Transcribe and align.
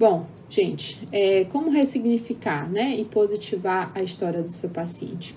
Bom, 0.00 0.24
gente, 0.48 1.06
é, 1.12 1.44
como 1.44 1.68
ressignificar, 1.68 2.66
né, 2.70 2.96
e 2.96 3.04
positivar 3.04 3.92
a 3.94 4.02
história 4.02 4.42
do 4.42 4.48
seu 4.48 4.70
paciente? 4.70 5.34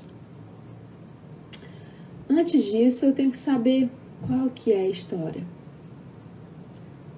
Antes 2.29 2.63
disso, 2.63 3.07
eu 3.07 3.13
tenho 3.13 3.29
que 3.29 3.37
saber 3.37 3.89
qual 4.25 4.49
que 4.51 4.71
é 4.71 4.83
a 4.83 4.87
história. 4.87 5.43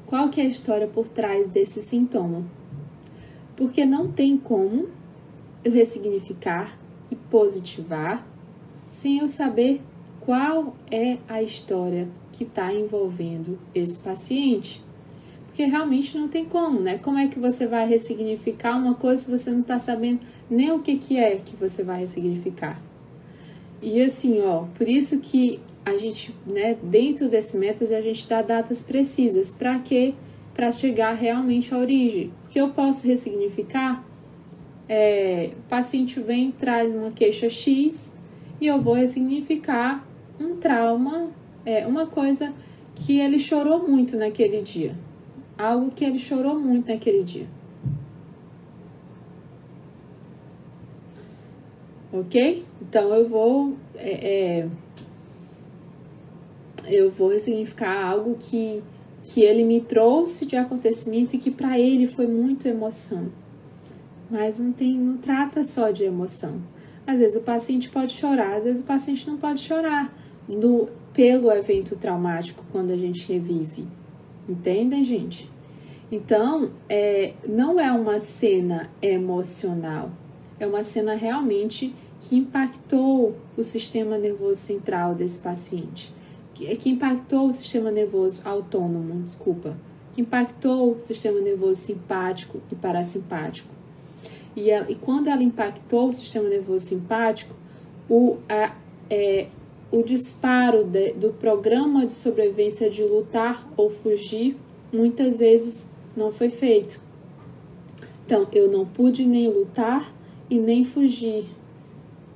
Qual 0.08 0.30
que 0.30 0.42
é 0.42 0.46
a 0.46 0.48
história 0.48 0.88
por 0.88 1.08
trás 1.08 1.48
desse 1.48 1.84
sintoma? 1.84 2.44
Porque 3.56 3.86
não 3.86 4.12
tem 4.12 4.40
como 4.40 4.90
eu 5.64 5.72
ressignificar 5.72 6.76
e 7.12 7.16
positivar 7.16 8.26
sem 8.88 9.20
eu 9.20 9.28
saber 9.28 9.84
qual 10.20 10.76
é 10.90 11.20
a 11.28 11.44
história 11.44 12.10
que 12.32 12.44
está 12.44 12.74
envolvendo 12.74 13.60
esse 13.76 14.00
paciente. 14.00 14.84
Porque 15.56 15.72
realmente 15.72 16.18
não 16.18 16.28
tem 16.28 16.44
como, 16.44 16.82
né? 16.82 16.98
Como 16.98 17.18
é 17.18 17.30
que 17.30 17.40
você 17.40 17.66
vai 17.66 17.88
ressignificar 17.88 18.76
uma 18.76 18.94
coisa 18.94 19.24
se 19.24 19.32
você 19.32 19.50
não 19.52 19.62
está 19.62 19.80
sabendo 19.80 20.20
nem 20.50 20.70
o 20.70 20.80
que, 20.80 20.98
que 20.98 21.18
é 21.18 21.38
que 21.38 21.56
você 21.56 21.82
vai 21.82 22.02
ressignificar? 22.02 22.78
E 23.82 24.02
assim, 24.02 24.42
ó, 24.42 24.66
por 24.78 24.86
isso 24.86 25.22
que 25.22 25.62
a 25.86 25.98
gente, 25.98 26.36
né, 26.46 26.76
dentro 26.84 27.30
desse 27.30 27.56
método, 27.56 27.96
a 27.96 28.02
gente 28.02 28.28
dá 28.28 28.42
datas 28.42 28.84
precisas. 28.84 29.54
Para 29.54 29.80
quê? 29.80 30.14
Para 30.54 30.74
chegar 30.74 31.14
realmente 31.14 31.74
à 31.74 31.78
origem. 31.78 32.34
Porque 32.42 32.60
eu 32.60 32.72
posso 32.72 33.08
ressignificar. 33.08 34.04
É, 34.90 35.52
o 35.58 35.70
paciente 35.70 36.20
vem, 36.20 36.52
traz 36.52 36.94
uma 36.94 37.12
queixa 37.12 37.50
X 37.50 38.20
e 38.60 38.68
eu 38.68 38.82
vou 38.82 38.96
ressignificar 38.96 40.06
um 40.38 40.58
trauma, 40.58 41.30
é, 41.66 41.88
uma 41.88 42.08
coisa 42.08 42.54
que 42.94 43.22
ele 43.22 43.40
chorou 43.40 43.88
muito 43.88 44.18
naquele 44.18 44.62
dia 44.62 45.05
algo 45.58 45.92
que 45.92 46.04
ele 46.04 46.20
chorou 46.20 46.60
muito 46.60 46.92
naquele 46.92 47.24
dia. 47.24 47.48
Ok? 52.12 52.66
Então 52.82 53.14
eu 53.14 53.28
vou. 53.28 53.76
É, 53.96 54.62
é, 54.62 54.68
eu 56.88 57.10
vou 57.10 57.30
ressignificar 57.30 58.06
algo 58.06 58.36
que, 58.40 58.82
que 59.24 59.42
ele 59.42 59.64
me 59.64 59.82
trouxe 59.82 60.46
de 60.46 60.56
acontecimento 60.56 61.36
e 61.36 61.40
que 61.40 61.52
para 61.52 61.80
ele 61.80 62.08
foi 62.08 62.28
muito 62.28 62.68
emoção. 62.68 63.32
Mas 64.30 64.60
não 64.60 64.72
tem, 64.72 64.98
não 64.98 65.18
trata 65.18 65.64
só 65.64 65.92
de 65.92 66.04
emoção. 66.04 66.62
Às 67.08 67.20
vezes 67.20 67.38
o 67.38 67.42
paciente 67.42 67.90
pode 67.90 68.14
chorar, 68.14 68.56
às 68.56 68.64
vezes 68.64 68.84
o 68.84 68.86
paciente 68.86 69.28
não 69.28 69.38
pode 69.38 69.62
chorar 69.62 70.14
do, 70.48 70.90
pelo 71.14 71.52
evento 71.52 71.96
traumático 71.96 72.64
quando 72.72 72.92
a 72.92 72.98
gente 72.98 73.28
revive. 73.32 73.88
Entendem, 74.48 75.04
gente? 75.04 75.50
Então, 76.12 76.72
é, 76.88 77.34
não 77.48 77.80
é 77.80 77.92
uma 77.92 78.20
cena 78.20 78.90
emocional, 79.02 80.12
é 80.60 80.68
uma 80.68 80.84
cena 80.84 81.16
realmente 81.16 81.94
que 82.20 82.36
impactou 82.36 83.36
o 83.58 83.64
sistema 83.64 84.18
nervoso 84.18 84.60
central 84.62 85.16
desse 85.16 85.40
paciente, 85.40 86.14
que, 86.54 86.74
que 86.76 86.90
impactou 86.90 87.48
o 87.48 87.54
sistema 87.54 87.92
nervoso 87.92 88.48
autônomo, 88.48 89.22
desculpa, 89.22 89.76
que 90.14 90.22
impactou 90.22 90.96
o 90.96 91.00
sistema 91.00 91.42
nervoso 91.42 91.82
simpático 91.82 92.62
e 92.72 92.76
parasimpático. 92.76 93.70
E, 94.56 94.70
ela, 94.70 94.90
e 94.90 94.96
quando 94.96 95.28
ela 95.28 95.44
impactou 95.44 96.08
o 96.08 96.14
sistema 96.14 96.48
nervoso 96.48 96.86
simpático, 96.86 97.54
o, 98.10 98.38
a, 98.48 98.74
é, 99.10 99.48
o 99.96 100.04
disparo 100.04 100.84
de, 100.84 101.14
do 101.14 101.30
programa 101.30 102.06
de 102.06 102.12
sobrevivência 102.12 102.90
de 102.90 103.02
lutar 103.02 103.66
ou 103.78 103.90
fugir 103.90 104.58
muitas 104.92 105.38
vezes 105.38 105.90
não 106.18 106.34
foi 106.34 106.50
feito. 106.50 107.00
Então, 108.26 108.46
eu 108.52 108.70
não 108.70 108.86
pude 108.86 109.24
nem 109.24 109.48
lutar 109.48 110.14
e 110.50 110.60
nem 110.60 110.84
fugir. 110.84 111.46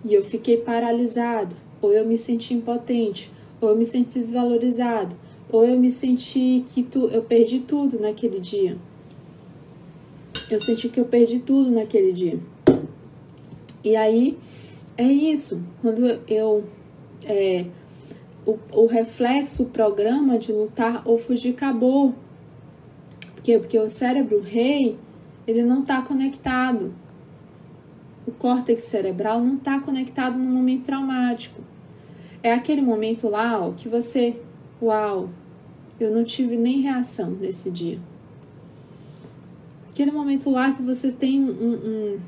E 0.06 0.14
eu 0.14 0.24
fiquei 0.24 0.56
paralisado, 0.56 1.54
ou 1.82 1.92
eu 1.92 2.06
me 2.06 2.18
senti 2.18 2.54
impotente, 2.54 3.30
ou 3.60 3.72
eu 3.72 3.76
me 3.76 3.84
senti 3.84 4.20
desvalorizado, 4.20 5.14
ou 5.52 5.66
eu 5.66 5.78
me 5.78 5.92
senti 5.92 6.64
que 6.66 6.82
tu, 6.82 7.08
eu 7.08 7.24
perdi 7.24 7.60
tudo 7.60 8.00
naquele 8.00 8.40
dia. 8.40 8.78
Eu 10.50 10.62
senti 10.62 10.88
que 10.88 11.00
eu 11.02 11.06
perdi 11.06 11.40
tudo 11.40 11.70
naquele 11.70 12.14
dia. 12.14 12.40
E 13.84 13.98
aí 13.98 14.38
é 14.98 15.04
isso. 15.04 15.62
Quando 15.82 16.06
eu 16.26 16.64
é, 17.26 17.66
o, 18.46 18.58
o 18.74 18.86
reflexo, 18.86 19.64
o 19.64 19.70
programa 19.70 20.38
de 20.38 20.52
lutar 20.52 21.02
ou 21.06 21.18
fugir 21.18 21.54
acabou. 21.54 22.16
Por 23.36 23.44
quê? 23.44 23.60
Porque 23.60 23.78
o 23.78 23.90
cérebro 23.90 24.42
rei, 24.42 24.98
ele 25.48 25.64
não 25.64 25.82
está 25.82 26.02
conectado. 26.02 26.94
O 28.26 28.32
córtex 28.32 28.84
cerebral 28.84 29.42
não 29.42 29.56
está 29.56 29.80
conectado 29.80 30.38
no 30.38 30.46
momento 30.46 30.86
traumático. 30.86 31.62
É 32.42 32.54
aquele 32.54 32.82
momento 32.82 33.28
lá 33.28 33.68
ó, 33.68 33.72
que 33.72 33.90
você, 33.90 34.40
uau, 34.82 35.30
eu 36.00 36.12
não 36.12 36.24
tive 36.24 36.56
nem 36.56 36.80
reação 36.82 37.32
nesse 37.32 37.70
dia. 37.70 38.00
Aquele 39.90 40.12
momento 40.12 40.50
lá 40.50 40.72
que 40.72 40.82
você 40.82 41.12
tem 41.12 41.42
um, 41.42 41.50
um, 41.52 42.20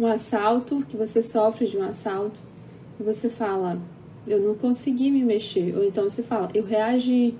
um 0.00 0.06
assalto, 0.06 0.84
que 0.88 0.96
você 0.96 1.22
sofre 1.22 1.66
de 1.66 1.76
um 1.76 1.82
assalto, 1.82 2.47
você 3.02 3.28
fala, 3.28 3.80
eu 4.26 4.40
não 4.40 4.54
consegui 4.54 5.10
me 5.10 5.24
mexer. 5.24 5.76
Ou 5.76 5.84
então 5.84 6.04
você 6.04 6.22
fala, 6.22 6.50
eu 6.54 6.64
reagi. 6.64 7.34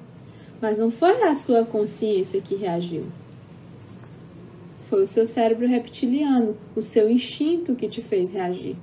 Mas 0.61 0.79
não 0.79 0.91
foi 0.91 1.23
a 1.23 1.35
sua 1.35 1.65
consciência 1.65 2.41
que 2.41 2.55
reagiu. 2.55 3.05
Foi 4.89 5.03
o 5.03 5.07
seu 5.07 5.27
cérebro 5.27 5.69
reptiliano, 5.69 6.57
o 6.75 6.81
seu 6.83 7.11
instinto 7.11 7.75
que 7.75 7.89
te 7.89 8.01
fez 8.01 8.33
reagir. 8.33 8.77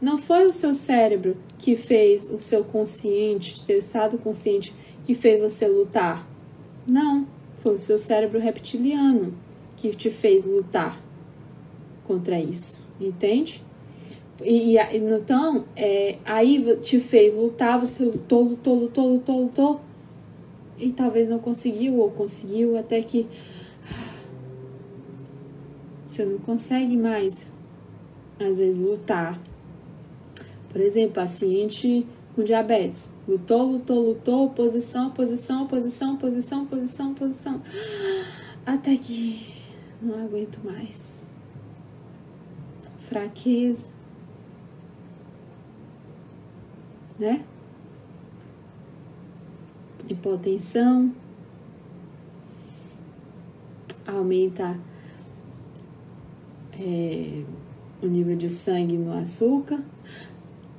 Não 0.00 0.18
foi 0.18 0.44
o 0.46 0.52
seu 0.52 0.74
cérebro 0.74 1.36
que 1.58 1.76
fez 1.76 2.28
o 2.30 2.38
seu 2.38 2.64
consciente, 2.64 3.58
seu 3.58 3.78
estado 3.78 4.18
consciente, 4.18 4.74
que 5.04 5.14
fez 5.14 5.40
você 5.40 5.66
lutar. 5.66 6.28
Não, 6.86 7.26
foi 7.60 7.76
o 7.76 7.78
seu 7.78 7.98
cérebro 7.98 8.38
reptiliano 8.38 9.34
que 9.76 9.90
te 9.90 10.10
fez 10.10 10.44
lutar 10.44 11.00
contra 12.06 12.38
isso, 12.38 12.80
entende? 13.00 13.62
E, 14.42 14.76
então, 14.78 15.64
é, 15.74 16.18
aí 16.24 16.76
te 16.78 17.00
fez 17.00 17.32
lutar, 17.32 17.80
você 17.80 18.04
lutou, 18.04 18.42
lutou, 18.42 18.74
lutou, 18.74 19.12
lutou, 19.12 19.42
lutou, 19.42 19.80
e 20.78 20.92
talvez 20.92 21.28
não 21.28 21.38
conseguiu 21.38 21.98
ou 21.98 22.10
conseguiu 22.10 22.76
até 22.76 23.00
que 23.02 23.26
você 26.04 26.24
não 26.24 26.38
consegue 26.38 26.96
mais 26.96 27.42
às 28.38 28.58
vezes 28.58 28.76
lutar. 28.76 29.40
Por 30.70 30.80
exemplo, 30.80 31.14
paciente 31.14 32.06
com 32.34 32.44
diabetes, 32.44 33.10
lutou, 33.26 33.72
lutou, 33.72 34.08
lutou, 34.08 34.50
posição, 34.50 35.10
posição, 35.10 35.66
posição, 35.66 36.16
posição, 36.16 36.66
posição, 36.66 37.14
posição, 37.14 37.62
até 38.66 38.94
que 38.98 39.54
não 40.02 40.22
aguento 40.22 40.58
mais. 40.62 41.22
Fraqueza, 43.00 43.95
né? 47.18 47.44
hipotensão, 50.08 51.12
aumenta 54.06 54.78
é, 56.78 57.42
o 58.02 58.06
nível 58.06 58.36
de 58.36 58.48
sangue 58.48 58.96
no 58.96 59.12
açúcar, 59.12 59.82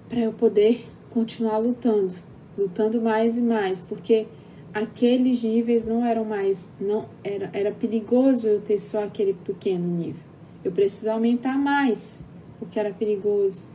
para 0.10 0.20
eu 0.20 0.32
poder 0.32 0.86
continuar 1.10 1.58
lutando, 1.58 2.14
lutando 2.58 3.02
mais 3.02 3.36
e 3.36 3.42
mais, 3.42 3.82
porque 3.82 4.28
aqueles 4.74 5.44
níveis 5.44 5.86
não 5.86 6.06
eram 6.06 6.24
mais, 6.24 6.72
não 6.80 7.08
era, 7.24 7.50
era 7.54 7.72
perigoso 7.72 8.48
eu 8.48 8.62
ter 8.62 8.80
só 8.80 9.04
aquele 9.04 9.34
pequeno 9.34 9.86
nível. 9.86 10.24
Eu 10.64 10.72
preciso 10.72 11.12
aumentar 11.12 11.58
mais, 11.58 12.20
porque 12.60 12.80
era 12.80 12.94
perigoso. 12.94 13.70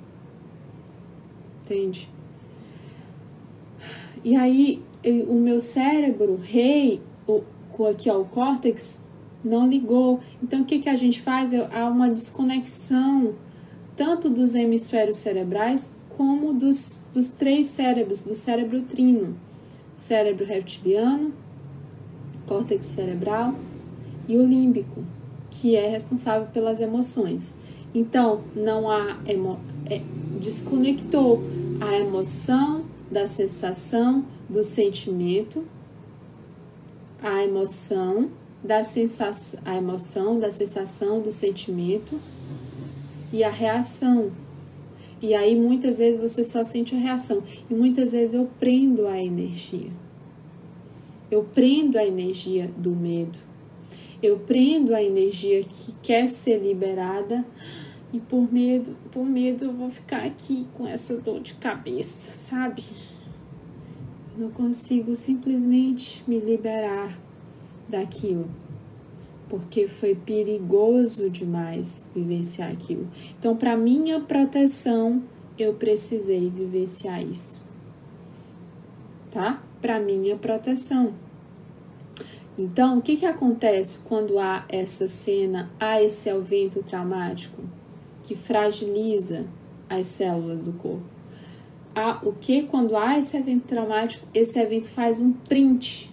Entende? 1.65 2.12
E 4.25 4.37
aí 4.37 4.83
o 5.29 5.35
meu 5.35 5.61
cérebro, 5.61 6.39
rei, 6.41 7.01
o, 7.27 7.43
aqui 7.87 8.09
ó, 8.09 8.21
o 8.21 8.25
córtex, 8.25 9.03
não 9.45 9.69
ligou. 9.69 10.21
Então, 10.43 10.63
o 10.63 10.65
que, 10.65 10.79
que 10.79 10.89
a 10.89 10.95
gente 10.95 11.21
faz? 11.21 11.53
Há 11.55 11.89
uma 11.89 12.09
desconexão 12.09 13.35
tanto 13.97 14.31
dos 14.31 14.55
hemisférios 14.55 15.19
cerebrais 15.19 15.93
como 16.17 16.53
dos, 16.53 17.01
dos 17.13 17.29
três 17.29 17.69
cérebros, 17.69 18.23
do 18.23 18.37
cérebro 18.37 18.83
trino. 18.83 19.37
Cérebro 19.97 20.45
reptiliano, 20.45 21.33
córtex 22.47 22.87
cerebral 22.87 23.55
e 24.29 24.37
o 24.37 24.47
límbico, 24.47 25.05
que 25.51 25.77
é 25.77 25.89
responsável 25.89 26.49
pelas 26.53 26.81
emoções. 26.81 27.55
Então, 27.95 28.43
não 28.55 28.91
há 28.91 29.19
emo 29.27 29.61
é, 29.87 30.01
desconectou 30.41 31.43
a 31.81 31.95
emoção 31.97 32.85
da 33.13 33.27
sensação 33.27 34.25
do 34.49 34.63
sentimento, 34.63 35.65
a 37.23 37.45
emoção 37.45 38.31
da 38.63 38.85
sensação, 38.85 39.61
a 39.65 39.77
emoção, 39.77 40.39
da 40.39 40.51
sensação, 40.51 41.21
do 41.21 41.33
sentimento 41.33 42.21
e 43.33 43.43
a 43.43 43.51
reação. 43.51 44.31
E 45.21 45.35
aí 45.35 45.59
muitas 45.59 45.99
vezes 45.99 46.21
você 46.21 46.45
só 46.45 46.63
sente 46.65 46.95
a 46.95 46.99
reação 46.99 47.43
e 47.69 47.75
muitas 47.75 48.13
vezes 48.13 48.35
eu 48.35 48.49
prendo 48.59 49.07
a 49.07 49.21
energia. 49.21 49.91
Eu 51.31 51.45
prendo 51.45 51.99
a 51.99 52.05
energia 52.05 52.71
do 52.77 52.91
medo. 52.91 53.39
Eu 54.23 54.39
prendo 54.39 54.95
a 54.95 55.03
energia 55.03 55.65
que 55.65 55.93
quer 56.03 56.29
ser 56.29 56.59
liberada 56.59 57.45
e 58.13 58.21
por 58.21 58.53
medo, 58.53 58.95
por 59.11 59.25
medo 59.25 59.65
eu 59.65 59.73
vou 59.73 59.89
ficar 59.89 60.25
aqui 60.25 60.67
com 60.75 60.87
essa 60.87 61.17
dor 61.19 61.41
de 61.41 61.55
cabeça, 61.55 62.31
sabe? 62.31 62.85
Eu 64.35 64.45
não 64.45 64.51
consigo 64.51 65.17
simplesmente 65.17 66.23
me 66.27 66.39
liberar 66.39 67.19
daquilo, 67.89 68.51
porque 69.49 69.89
foi 69.89 70.15
perigoso 70.15 71.31
demais 71.31 72.07
vivenciar 72.15 72.71
aquilo. 72.71 73.07
Então, 73.39 73.57
para 73.57 73.77
minha 73.77 74.21
proteção, 74.21 75.23
eu 75.59 75.75
precisei 75.75 76.51
vivenciar 76.51 77.23
isso. 77.23 77.63
Tá? 79.31 79.63
Para 79.81 79.99
minha 79.99 80.37
proteção. 80.37 81.15
Então, 82.59 82.99
o 82.99 83.03
que, 83.03 83.17
que 83.17 83.25
acontece 83.25 84.01
quando 84.01 84.39
há 84.39 84.67
essa 84.69 85.09
cena, 85.09 85.71
há 85.81 86.03
esse 86.03 86.29
evento 86.29 86.83
traumático 86.83 87.63
que 88.23 88.37
fragiliza 88.37 89.47
as 89.89 90.07
células 90.07 90.63
do 90.63 90.73
corpo? 90.73 91.03
Há 91.95 92.21
o 92.23 92.33
que 92.33 92.63
quando 92.63 92.97
há 92.97 93.19
esse 93.19 93.37
evento 93.37 93.65
traumático, 93.65 94.27
esse 94.33 94.59
evento 94.59 94.91
faz 94.91 95.21
um 95.21 95.33
print 95.33 96.13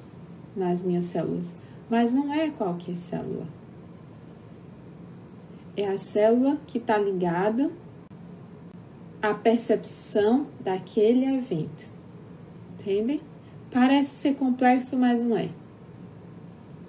nas 0.55 0.83
minhas 0.83 1.05
células, 1.05 1.55
mas 1.89 2.13
não 2.13 2.33
é 2.33 2.49
qualquer 2.49 2.97
célula. 2.97 3.47
É 5.77 5.87
a 5.87 5.97
célula 5.97 6.57
que 6.67 6.77
está 6.77 6.97
ligada 6.97 7.71
à 9.21 9.33
percepção 9.33 10.47
daquele 10.59 11.25
evento. 11.25 11.87
Entende? 12.73 13.21
Parece 13.71 14.09
ser 14.09 14.35
complexo, 14.35 14.97
mas 14.97 15.21
não 15.21 15.37
é. 15.37 15.49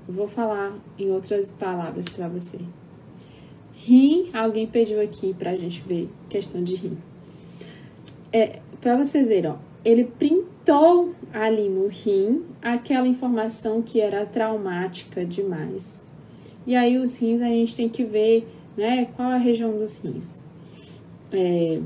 Vou 0.08 0.26
falar 0.26 0.75
em 0.99 1.11
outras 1.12 1.52
palavras 1.52 2.08
para 2.08 2.26
você. 2.26 2.58
Rim, 3.85 4.31
alguém 4.32 4.67
pediu 4.67 5.00
aqui 5.00 5.32
para 5.32 5.50
a 5.50 5.56
gente 5.56 5.82
ver 5.82 6.09
questão 6.29 6.62
de 6.62 6.75
rim. 6.75 6.99
É, 8.32 8.61
para 8.81 8.97
vocês 8.97 9.29
verem, 9.29 9.50
ó, 9.50 9.56
ele 9.85 10.05
printou 10.05 11.15
ali 11.32 11.69
no 11.69 11.88
rim 11.88 12.44
aquela 12.61 13.09
informação 13.09 13.81
que 13.81 14.00
era 14.00 14.27
traumática 14.27 15.25
demais. 15.25 16.05
E 16.67 16.77
aí 16.77 16.99
os 16.99 17.19
rins 17.19 17.41
a 17.41 17.47
gente 17.47 17.75
tem 17.75 17.88
que 17.88 18.05
ver, 18.05 18.47
né, 18.77 19.06
qual 19.17 19.31
é 19.31 19.35
a 19.35 19.38
região 19.38 19.77
dos 19.77 19.97
rins. 19.99 20.43
É, 21.33 21.81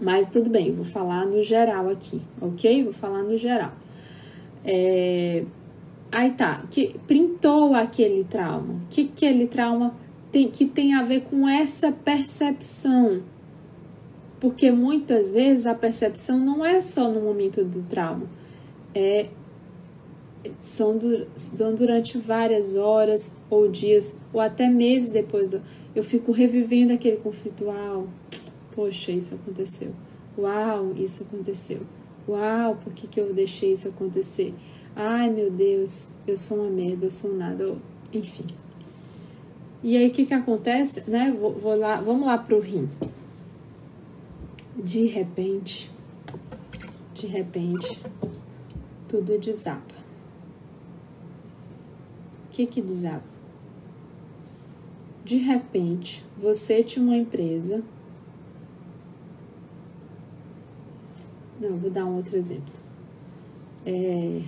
mas 0.00 0.28
tudo 0.28 0.50
bem, 0.50 0.72
vou 0.72 0.84
falar 0.84 1.24
no 1.24 1.42
geral 1.42 1.88
aqui, 1.88 2.20
ok? 2.40 2.84
Vou 2.84 2.92
falar 2.92 3.22
no 3.22 3.38
geral. 3.38 3.72
É, 4.64 5.44
Aí 6.14 6.30
tá, 6.30 6.62
que 6.70 6.94
printou 7.08 7.74
aquele 7.74 8.22
trauma. 8.22 8.74
O 8.74 8.80
que 8.88 9.10
aquele 9.12 9.48
trauma 9.48 9.92
tem 10.34 10.50
que 10.50 10.66
tem 10.66 10.94
a 10.94 11.02
ver 11.04 11.22
com 11.30 11.48
essa 11.48 11.92
percepção? 11.92 13.22
Porque 14.40 14.68
muitas 14.72 15.30
vezes 15.30 15.64
a 15.64 15.76
percepção 15.76 16.40
não 16.40 16.64
é 16.64 16.80
só 16.80 17.08
no 17.08 17.20
momento 17.20 17.64
do 17.64 17.82
trauma, 17.82 18.26
é 18.92 19.28
são, 20.58 20.98
du, 20.98 21.28
são 21.36 21.72
durante 21.72 22.18
várias 22.18 22.74
horas 22.74 23.38
ou 23.48 23.68
dias 23.68 24.18
ou 24.32 24.40
até 24.40 24.68
meses 24.68 25.10
depois 25.10 25.48
do, 25.48 25.60
eu 25.94 26.02
fico 26.02 26.32
revivendo 26.32 26.92
aquele 26.92 27.18
conflito. 27.18 27.66
Uau, 27.66 28.08
poxa, 28.74 29.12
isso 29.12 29.36
aconteceu. 29.36 29.94
Uau, 30.36 30.94
isso 30.96 31.22
aconteceu. 31.22 31.82
Uau, 32.28 32.74
por 32.82 32.92
que, 32.92 33.06
que 33.06 33.20
eu 33.20 33.32
deixei 33.32 33.72
isso 33.72 33.86
acontecer? 33.86 34.52
Ai 34.96 35.30
meu 35.30 35.48
Deus, 35.48 36.08
eu 36.26 36.36
sou 36.36 36.58
uma 36.58 36.70
merda, 36.70 37.06
eu 37.06 37.10
sou 37.12 37.32
nada, 37.32 37.76
enfim. 38.12 38.63
E 39.84 39.98
aí 39.98 40.08
o 40.08 40.10
que 40.10 40.24
que 40.24 40.32
acontece, 40.32 41.04
né? 41.06 41.30
Vou, 41.38 41.52
vou 41.52 41.76
lá, 41.76 42.00
vamos 42.00 42.26
lá 42.26 42.38
pro 42.38 42.58
rim. 42.58 42.88
De 44.74 45.04
repente, 45.04 45.90
de 47.12 47.26
repente, 47.26 48.00
tudo 49.06 49.38
desaba. 49.38 49.82
O 52.46 52.50
que 52.50 52.64
que 52.64 52.80
desaba? 52.80 53.22
De 55.22 55.36
repente, 55.36 56.24
você 56.38 56.82
tinha 56.82 57.04
uma 57.04 57.18
empresa. 57.18 57.82
Não, 61.60 61.76
vou 61.76 61.90
dar 61.90 62.06
um 62.06 62.16
outro 62.16 62.38
exemplo. 62.38 62.72
É, 63.84 64.44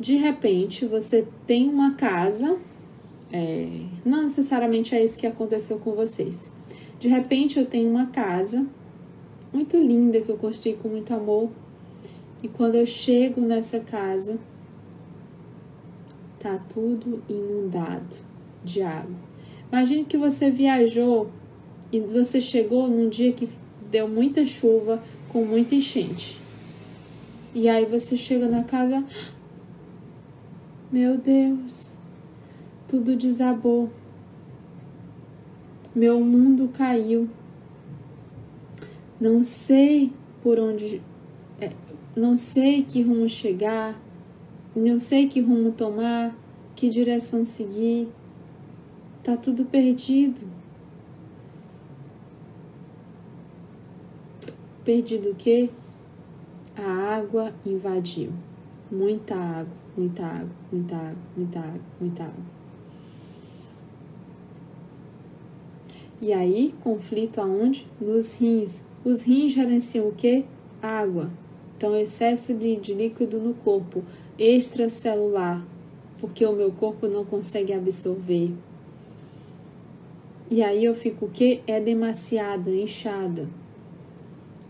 de 0.00 0.16
repente 0.16 0.86
você 0.86 1.28
tem 1.46 1.68
uma 1.68 1.94
casa, 1.94 2.58
é, 3.30 3.68
não 4.02 4.22
necessariamente 4.22 4.94
é 4.94 5.04
isso 5.04 5.18
que 5.18 5.26
aconteceu 5.26 5.78
com 5.78 5.92
vocês. 5.92 6.50
De 6.98 7.06
repente 7.06 7.58
eu 7.58 7.66
tenho 7.66 7.90
uma 7.90 8.06
casa 8.06 8.66
muito 9.52 9.76
linda 9.76 10.20
que 10.20 10.30
eu 10.30 10.38
construí 10.38 10.74
com 10.74 10.88
muito 10.88 11.12
amor, 11.12 11.50
e 12.42 12.48
quando 12.48 12.76
eu 12.76 12.86
chego 12.86 13.42
nessa 13.42 13.80
casa, 13.80 14.38
tá 16.38 16.58
tudo 16.72 17.22
inundado 17.28 18.16
de 18.64 18.80
água. 18.80 19.14
Imagine 19.70 20.06
que 20.06 20.16
você 20.16 20.50
viajou 20.50 21.30
e 21.92 22.00
você 22.00 22.40
chegou 22.40 22.88
num 22.88 23.10
dia 23.10 23.32
que 23.32 23.46
deu 23.90 24.08
muita 24.08 24.46
chuva, 24.46 25.02
com 25.28 25.44
muita 25.44 25.74
enchente. 25.74 26.38
E 27.54 27.68
aí 27.68 27.84
você 27.84 28.16
chega 28.16 28.48
na 28.48 28.64
casa, 28.64 29.04
meu 30.92 31.16
Deus, 31.16 31.96
tudo 32.88 33.14
desabou. 33.14 33.90
Meu 35.94 36.20
mundo 36.20 36.68
caiu. 36.68 37.28
Não 39.20 39.44
sei 39.44 40.12
por 40.42 40.58
onde, 40.58 41.00
é, 41.60 41.70
não 42.16 42.36
sei 42.36 42.82
que 42.82 43.02
rumo 43.02 43.28
chegar, 43.28 44.00
não 44.74 44.98
sei 44.98 45.28
que 45.28 45.40
rumo 45.40 45.72
tomar, 45.72 46.36
que 46.74 46.88
direção 46.88 47.44
seguir. 47.44 48.08
Tá 49.22 49.36
tudo 49.36 49.64
perdido. 49.64 50.40
Perdido 54.84 55.30
o 55.30 55.34
quê? 55.34 55.70
A 56.74 57.16
água 57.16 57.52
invadiu. 57.64 58.32
Muita 58.90 59.34
água 59.34 59.80
muita 59.96 60.24
água, 60.24 60.48
muita 60.72 60.96
água, 60.96 61.16
muita 61.36 61.60
água, 61.60 61.80
muita 62.00 62.22
água. 62.24 62.60
E 66.22 66.32
aí, 66.32 66.74
conflito 66.82 67.40
aonde? 67.40 67.86
Nos 68.00 68.38
rins. 68.40 68.84
Os 69.04 69.22
rins 69.22 69.52
gerenciam 69.52 70.08
o 70.08 70.12
que? 70.12 70.44
Água. 70.82 71.30
Então, 71.76 71.96
excesso 71.96 72.54
de, 72.54 72.76
de 72.76 72.94
líquido 72.94 73.38
no 73.38 73.54
corpo, 73.54 74.04
extracelular, 74.38 75.64
porque 76.20 76.44
o 76.44 76.52
meu 76.52 76.70
corpo 76.72 77.08
não 77.08 77.24
consegue 77.24 77.72
absorver. 77.72 78.52
E 80.50 80.62
aí 80.62 80.84
eu 80.84 80.94
fico 80.94 81.26
o 81.26 81.30
que? 81.30 81.62
É 81.66 81.80
demasiada, 81.80 82.70
inchada, 82.70 83.48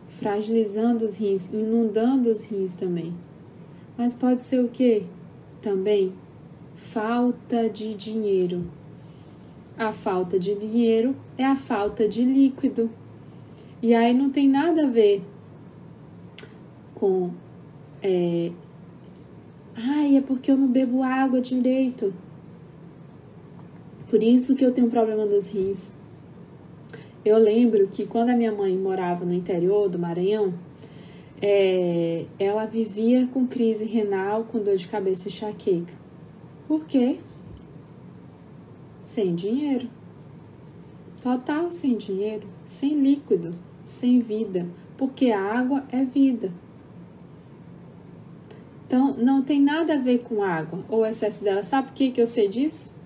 fragilizando 0.08 1.04
os 1.04 1.16
rins, 1.16 1.52
inundando 1.52 2.30
os 2.30 2.44
rins 2.44 2.74
também. 2.74 3.12
Mas 4.00 4.14
pode 4.14 4.40
ser 4.40 4.64
o 4.64 4.68
que? 4.68 5.02
Também 5.60 6.14
falta 6.74 7.68
de 7.68 7.92
dinheiro. 7.92 8.64
A 9.76 9.92
falta 9.92 10.38
de 10.38 10.54
dinheiro 10.54 11.14
é 11.36 11.44
a 11.44 11.54
falta 11.54 12.08
de 12.08 12.22
líquido. 12.22 12.88
E 13.82 13.94
aí 13.94 14.14
não 14.14 14.30
tem 14.30 14.48
nada 14.48 14.86
a 14.86 14.88
ver 14.88 15.22
com. 16.94 17.30
É, 18.02 18.50
Ai, 19.76 20.16
é 20.16 20.22
porque 20.22 20.50
eu 20.50 20.56
não 20.56 20.68
bebo 20.68 21.02
água 21.02 21.38
direito. 21.38 22.14
Por 24.08 24.22
isso 24.22 24.56
que 24.56 24.64
eu 24.64 24.72
tenho 24.72 24.86
um 24.86 24.90
problema 24.90 25.26
nos 25.26 25.52
rins. 25.52 25.92
Eu 27.22 27.36
lembro 27.36 27.86
que 27.88 28.06
quando 28.06 28.30
a 28.30 28.34
minha 28.34 28.50
mãe 28.50 28.74
morava 28.78 29.26
no 29.26 29.34
interior 29.34 29.90
do 29.90 29.98
Maranhão, 29.98 30.54
é, 31.42 32.26
ela 32.38 32.66
vivia 32.66 33.26
com 33.26 33.46
crise 33.46 33.84
renal, 33.84 34.44
com 34.44 34.62
dor 34.62 34.76
de 34.76 34.88
cabeça 34.88 35.28
e 35.28 35.32
enxaqueca. 35.32 35.92
Por 36.68 36.84
quê? 36.84 37.18
Sem 39.02 39.34
dinheiro. 39.34 39.88
Total 41.22 41.70
sem 41.70 41.96
dinheiro, 41.96 42.46
sem 42.64 42.98
líquido, 42.98 43.54
sem 43.84 44.20
vida, 44.20 44.66
porque 44.96 45.30
a 45.30 45.40
água 45.40 45.84
é 45.90 46.04
vida. 46.04 46.52
Então, 48.86 49.14
não 49.14 49.42
tem 49.42 49.60
nada 49.60 49.94
a 49.94 49.98
ver 49.98 50.20
com 50.20 50.42
água 50.42 50.84
ou 50.88 51.06
excesso 51.06 51.44
dela. 51.44 51.62
Sabe 51.62 51.88
por 51.88 51.94
que, 51.94 52.10
que 52.10 52.20
eu 52.20 52.26
sei 52.26 52.48
disso? 52.48 52.96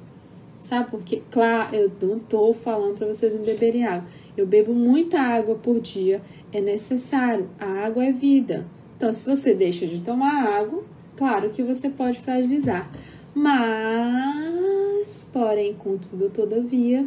Sabe 0.61 0.91
por 0.91 1.03
quê? 1.03 1.23
Claro, 1.31 1.75
eu 1.75 1.93
não 2.01 2.17
estou 2.17 2.55
falando 2.55 2.97
para 2.97 3.09
vocês 3.09 3.35
não 3.35 3.43
beberem 3.43 3.85
água. 3.85 4.09
Eu 4.37 4.47
bebo 4.47 4.73
muita 4.73 5.21
água 5.21 5.55
por 5.55 5.81
dia, 5.81 6.21
é 6.53 6.61
necessário. 6.61 7.49
A 7.59 7.67
água 7.87 8.05
é 8.05 8.13
vida. 8.13 8.67
Então, 8.97 9.13
se 9.13 9.25
você 9.25 9.55
deixa 9.55 9.87
de 9.87 10.01
tomar 10.01 10.45
água, 10.45 10.83
claro 11.17 11.51
que 11.51 11.63
você 11.63 11.89
pode 11.91 12.21
fragilizar. 12.21 12.91
Mas, 13.35 15.29
porém, 15.33 15.75
contudo, 15.75 16.31
todavia, 16.31 17.07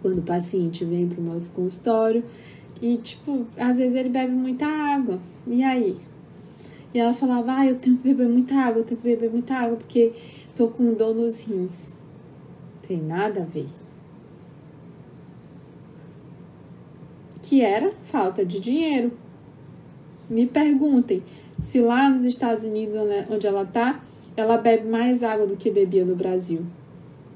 quando 0.00 0.18
o 0.18 0.22
paciente 0.22 0.84
vem 0.84 1.08
para 1.08 1.20
o 1.20 1.24
nosso 1.24 1.52
consultório 1.52 2.24
e, 2.80 2.96
tipo, 2.96 3.46
às 3.56 3.78
vezes 3.78 3.94
ele 3.94 4.08
bebe 4.08 4.32
muita 4.32 4.66
água. 4.66 5.18
E 5.46 5.62
aí? 5.62 5.96
E 6.94 6.98
ela 6.98 7.14
falava, 7.14 7.58
ah, 7.58 7.66
eu 7.66 7.76
tenho 7.76 7.96
que 7.96 8.02
beber 8.08 8.28
muita 8.28 8.54
água, 8.54 8.80
eu 8.80 8.84
tenho 8.84 9.00
que 9.00 9.08
beber 9.08 9.30
muita 9.30 9.54
água 9.54 9.76
porque 9.76 10.12
tô 10.54 10.68
com 10.68 10.92
dor 10.92 11.14
nos 11.14 11.48
rins. 11.48 11.94
Tem 12.86 13.00
nada 13.00 13.42
a 13.42 13.44
ver. 13.44 13.68
Que 17.52 17.60
era 17.60 17.90
falta 18.04 18.46
de 18.46 18.58
dinheiro. 18.58 19.12
Me 20.26 20.46
perguntem 20.46 21.22
se 21.60 21.82
lá 21.82 22.08
nos 22.08 22.24
Estados 22.24 22.64
Unidos, 22.64 22.94
onde 23.28 23.46
ela 23.46 23.66
tá, 23.66 24.02
ela 24.34 24.56
bebe 24.56 24.88
mais 24.88 25.22
água 25.22 25.46
do 25.46 25.54
que 25.54 25.70
bebia 25.70 26.02
no 26.02 26.16
Brasil. 26.16 26.64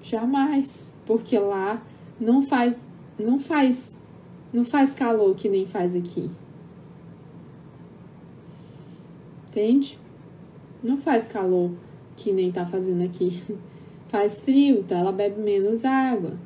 Jamais, 0.02 0.90
porque 1.04 1.38
lá 1.38 1.82
não 2.18 2.40
faz 2.40 2.78
não 3.18 3.38
faz 3.38 3.94
não 4.54 4.64
faz 4.64 4.94
calor 4.94 5.34
que 5.34 5.50
nem 5.50 5.66
faz 5.66 5.94
aqui. 5.94 6.30
Entende? 9.50 9.98
Não 10.82 10.96
faz 10.96 11.28
calor 11.28 11.72
que 12.16 12.32
nem 12.32 12.50
tá 12.50 12.64
fazendo 12.64 13.04
aqui. 13.04 13.42
Faz 14.08 14.40
frio, 14.40 14.78
então 14.78 14.96
ela 14.98 15.12
bebe 15.12 15.42
menos 15.42 15.84
água. 15.84 16.38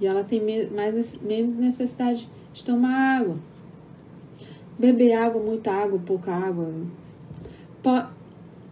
E 0.00 0.06
ela 0.06 0.24
tem 0.24 0.40
mais, 0.74 1.20
menos 1.20 1.56
necessidade 1.56 2.26
de 2.58 2.64
tomar 2.64 3.20
água. 3.20 3.36
Beber 4.78 5.14
água, 5.14 5.42
muita 5.42 5.72
água, 5.72 5.98
pouca 6.04 6.32
água. 6.32 6.72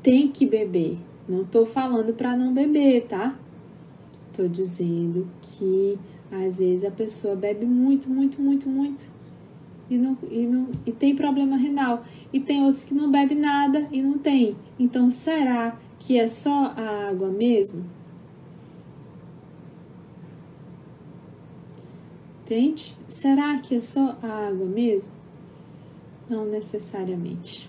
Tem 0.02 0.28
que 0.28 0.44
beber. 0.46 0.98
Não 1.28 1.44
tô 1.44 1.64
falando 1.64 2.12
para 2.12 2.36
não 2.36 2.52
beber, 2.52 3.06
tá? 3.06 3.36
Tô 4.32 4.46
dizendo 4.46 5.28
que 5.40 5.98
às 6.30 6.58
vezes 6.58 6.84
a 6.84 6.90
pessoa 6.90 7.34
bebe 7.34 7.64
muito, 7.64 8.10
muito, 8.10 8.40
muito, 8.40 8.68
muito 8.68 9.04
e, 9.88 9.96
não, 9.96 10.18
e, 10.30 10.46
não, 10.46 10.68
e 10.84 10.92
tem 10.92 11.14
problema 11.14 11.56
renal. 11.56 12.04
E 12.32 12.40
tem 12.40 12.64
outros 12.64 12.84
que 12.84 12.94
não 12.94 13.10
bebe 13.10 13.34
nada 13.34 13.86
e 13.90 14.02
não 14.02 14.18
tem. 14.18 14.56
Então 14.78 15.10
será 15.10 15.78
que 15.98 16.18
é 16.18 16.28
só 16.28 16.72
a 16.76 17.08
água 17.08 17.28
mesmo? 17.28 17.84
Entende? 22.46 22.94
Será 23.08 23.58
que 23.58 23.74
é 23.74 23.80
só 23.80 24.16
a 24.22 24.46
água 24.46 24.66
mesmo? 24.66 25.10
Não 26.30 26.44
necessariamente. 26.44 27.68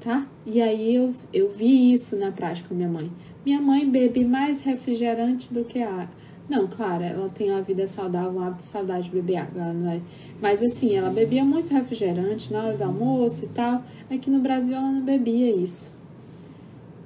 Tá? 0.00 0.28
E 0.46 0.62
aí 0.62 0.94
eu, 0.94 1.12
eu 1.34 1.50
vi 1.50 1.92
isso 1.92 2.14
na 2.14 2.30
prática 2.30 2.68
com 2.68 2.74
minha 2.76 2.88
mãe. 2.88 3.10
Minha 3.44 3.60
mãe 3.60 3.84
bebe 3.90 4.24
mais 4.24 4.62
refrigerante 4.62 5.52
do 5.52 5.64
que 5.64 5.82
água. 5.82 6.08
Não, 6.48 6.68
claro, 6.68 7.02
ela 7.02 7.28
tem 7.30 7.50
uma 7.50 7.60
vida 7.60 7.84
saudável, 7.88 8.30
um 8.30 8.40
hábito 8.40 8.62
saudável 8.62 9.02
de 9.02 9.10
beber 9.10 9.38
água, 9.38 9.72
não 9.72 9.90
é. 9.90 10.00
Mas 10.40 10.62
assim, 10.62 10.94
ela 10.94 11.10
bebia 11.10 11.44
muito 11.44 11.74
refrigerante 11.74 12.52
na 12.52 12.62
hora 12.62 12.76
do 12.76 12.84
almoço 12.84 13.44
e 13.44 13.48
tal. 13.48 13.82
Aqui 14.08 14.30
no 14.30 14.38
Brasil 14.38 14.76
ela 14.76 14.88
não 14.88 15.02
bebia 15.02 15.50
isso. 15.50 15.92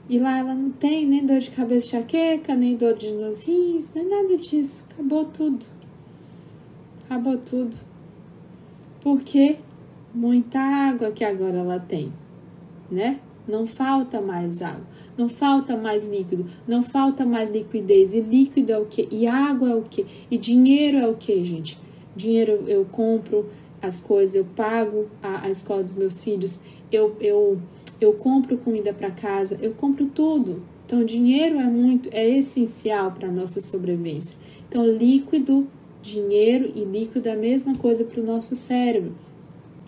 E 0.06 0.18
lá 0.18 0.36
ela 0.36 0.54
não 0.54 0.70
tem 0.70 1.06
nem 1.06 1.24
dor 1.24 1.38
de 1.38 1.50
cabeça 1.50 1.88
chaqueca, 1.88 2.54
nem 2.54 2.76
dor 2.76 2.92
de 2.92 3.10
nos 3.10 3.42
rins, 3.42 3.90
nem 3.94 4.06
nada 4.06 4.36
disso. 4.36 4.86
Acabou 4.92 5.24
tudo 5.24 5.64
acabou 7.12 7.36
tudo. 7.36 7.76
Porque 9.00 9.56
muita 10.14 10.58
água 10.58 11.10
que 11.10 11.24
agora 11.24 11.58
ela 11.58 11.78
tem, 11.78 12.12
né? 12.90 13.20
Não 13.46 13.66
falta 13.66 14.20
mais 14.20 14.62
água, 14.62 14.86
não 15.18 15.28
falta 15.28 15.76
mais 15.76 16.04
líquido, 16.04 16.46
não 16.66 16.82
falta 16.82 17.26
mais 17.26 17.50
liquidez. 17.50 18.14
E 18.14 18.20
líquido 18.20 18.72
é 18.72 18.78
o 18.78 18.84
que? 18.84 19.08
E 19.10 19.26
água 19.26 19.70
é 19.70 19.74
o 19.74 19.82
que? 19.82 20.06
E 20.30 20.38
dinheiro 20.38 20.96
é 20.96 21.08
o 21.08 21.14
que, 21.14 21.44
gente? 21.44 21.78
Dinheiro 22.14 22.64
eu 22.66 22.84
compro 22.84 23.50
as 23.80 24.00
coisas, 24.00 24.36
eu 24.36 24.44
pago 24.44 25.08
a, 25.20 25.46
a 25.46 25.50
escola 25.50 25.82
dos 25.82 25.96
meus 25.96 26.22
filhos, 26.22 26.60
eu, 26.92 27.16
eu, 27.20 27.60
eu 28.00 28.12
compro 28.12 28.56
comida 28.58 28.92
para 28.92 29.10
casa, 29.10 29.58
eu 29.60 29.72
compro 29.74 30.06
tudo. 30.06 30.62
Então, 30.86 31.04
dinheiro 31.04 31.58
é 31.58 31.64
muito, 31.64 32.08
é 32.12 32.28
essencial 32.28 33.10
para 33.10 33.26
a 33.26 33.32
nossa 33.32 33.60
sobrevivência. 33.60 34.36
Então, 34.68 34.86
líquido 34.86 35.66
dinheiro 36.02 36.70
e 36.74 36.84
líquido 36.84 37.28
é 37.28 37.32
a 37.32 37.36
mesma 37.36 37.74
coisa 37.76 38.04
para 38.04 38.20
o 38.20 38.26
nosso 38.26 38.56
cérebro. 38.56 39.14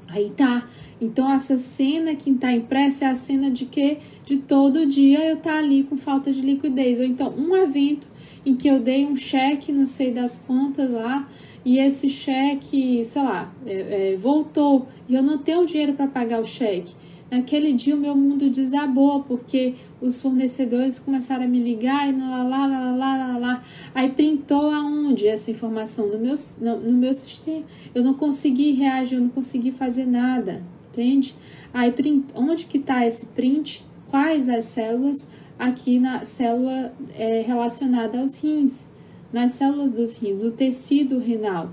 Aí 0.09 0.31
tá. 0.31 0.69
Então 1.01 1.31
essa 1.31 1.59
cena 1.59 2.15
que 2.15 2.31
está 2.31 2.53
impressa 2.53 3.07
é 3.07 3.09
a 3.09 3.17
cena 3.17 3.51
de 3.51 3.67
que 3.67 3.99
de 4.25 4.39
todo 4.39 4.87
dia 4.87 5.29
eu 5.29 5.37
tá 5.37 5.59
ali 5.59 5.83
com 5.83 5.97
falta 5.97 6.33
de 6.33 6.41
liquidez. 6.41 6.99
Ou 6.99 7.05
então 7.05 7.35
um 7.37 7.55
evento 7.57 8.07
em 8.47 8.55
que 8.55 8.69
eu 8.69 8.79
dei 8.79 9.05
um 9.05 9.17
cheque, 9.17 9.73
não 9.73 9.87
sei 9.87 10.13
das 10.13 10.39
contas 10.39 10.91
lá, 10.91 11.29
e 11.65 11.79
esse 11.79 12.11
cheque, 12.11 13.05
sei 13.05 13.23
lá, 13.23 13.53
é, 13.67 14.13
é, 14.13 14.17
voltou 14.17 14.87
e 15.09 15.15
eu 15.15 15.23
não 15.23 15.39
tenho 15.39 15.67
dinheiro 15.67 15.95
para 15.95 16.07
pagar 16.07 16.41
o 16.41 16.45
cheque. 16.45 16.95
Naquele 17.31 17.73
dia 17.73 17.97
o 17.97 17.99
meu 17.99 18.15
mundo 18.15 18.49
desabou, 18.51 19.23
porque 19.25 19.75
os 20.01 20.21
fornecedores 20.21 20.99
começaram 20.99 21.45
a 21.45 21.49
me 21.49 21.59
ligar 21.59 22.09
e 22.09 22.13
lá, 22.13 22.45
lá, 22.45 22.67
lá, 22.67 22.93
lá, 22.93 23.17
lá, 23.17 23.39
lá. 23.39 23.65
Aí 23.95 24.11
printou 24.11 24.71
aonde 24.71 25.27
essa 25.27 25.51
informação? 25.51 26.07
No 26.09 26.19
meu, 26.19 26.35
no, 26.61 26.81
no 26.81 26.93
meu 26.93 27.15
sistema. 27.15 27.65
Eu 27.95 28.05
não 28.05 28.15
consegui 28.15 28.73
reagir, 28.73 29.17
eu 29.17 29.23
não 29.23 29.31
consegui 29.31 29.73
fazer 29.73 30.07
nada, 30.07 30.63
entende? 30.93 31.35
Aí 31.73 31.91
print, 31.91 32.27
onde 32.37 32.67
que 32.67 32.79
está 32.79 33.05
esse 33.07 33.27
print? 33.27 33.85
Quais 34.09 34.49
as 34.49 34.67
células? 34.67 35.29
Aqui 35.59 35.99
na 35.99 36.25
célula 36.25 36.93
é, 37.17 37.43
relacionada 37.43 38.21
aos 38.21 38.43
rins, 38.43 38.87
nas 39.33 39.53
células 39.53 39.93
dos 39.93 40.19
rins, 40.19 40.39
do 40.41 40.51
tecido 40.51 41.19
renal, 41.19 41.71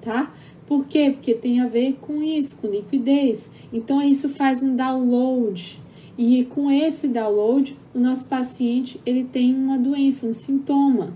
tá? 0.00 0.32
Por 0.68 0.84
quê? 0.84 1.10
Porque 1.10 1.32
tem 1.32 1.60
a 1.60 1.66
ver 1.66 1.96
com 1.98 2.22
isso, 2.22 2.58
com 2.58 2.68
liquidez. 2.68 3.50
Então, 3.72 4.02
isso 4.02 4.28
faz 4.28 4.62
um 4.62 4.76
download. 4.76 5.80
E 6.18 6.44
com 6.44 6.70
esse 6.70 7.08
download, 7.08 7.74
o 7.94 7.98
nosso 7.98 8.28
paciente 8.28 9.00
ele 9.06 9.24
tem 9.24 9.54
uma 9.54 9.78
doença, 9.78 10.26
um 10.26 10.34
sintoma, 10.34 11.14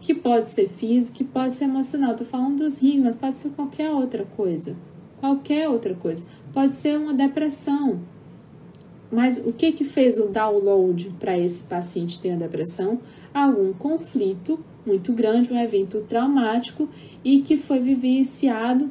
que 0.00 0.14
pode 0.14 0.50
ser 0.50 0.68
físico, 0.68 1.18
que 1.18 1.24
pode 1.24 1.54
ser 1.54 1.64
emocional. 1.64 2.12
Estou 2.12 2.26
falando 2.26 2.58
dos 2.58 2.78
rins, 2.78 3.02
mas 3.02 3.16
pode 3.16 3.40
ser 3.40 3.48
qualquer 3.50 3.90
outra 3.90 4.24
coisa. 4.36 4.76
Qualquer 5.18 5.68
outra 5.68 5.94
coisa. 5.94 6.26
Pode 6.54 6.74
ser 6.74 6.96
uma 6.96 7.12
depressão. 7.12 8.00
Mas 9.10 9.38
o 9.44 9.52
que, 9.52 9.72
que 9.72 9.84
fez 9.84 10.16
o 10.18 10.28
download 10.28 11.10
para 11.18 11.36
esse 11.36 11.64
paciente 11.64 12.20
ter 12.20 12.30
a 12.30 12.36
depressão? 12.36 13.00
Algum 13.34 13.72
conflito 13.72 14.60
muito 14.84 15.12
grande, 15.12 15.52
um 15.52 15.58
evento 15.58 16.00
traumático 16.08 16.88
e 17.24 17.40
que 17.40 17.56
foi 17.56 17.78
vivenciado, 17.78 18.90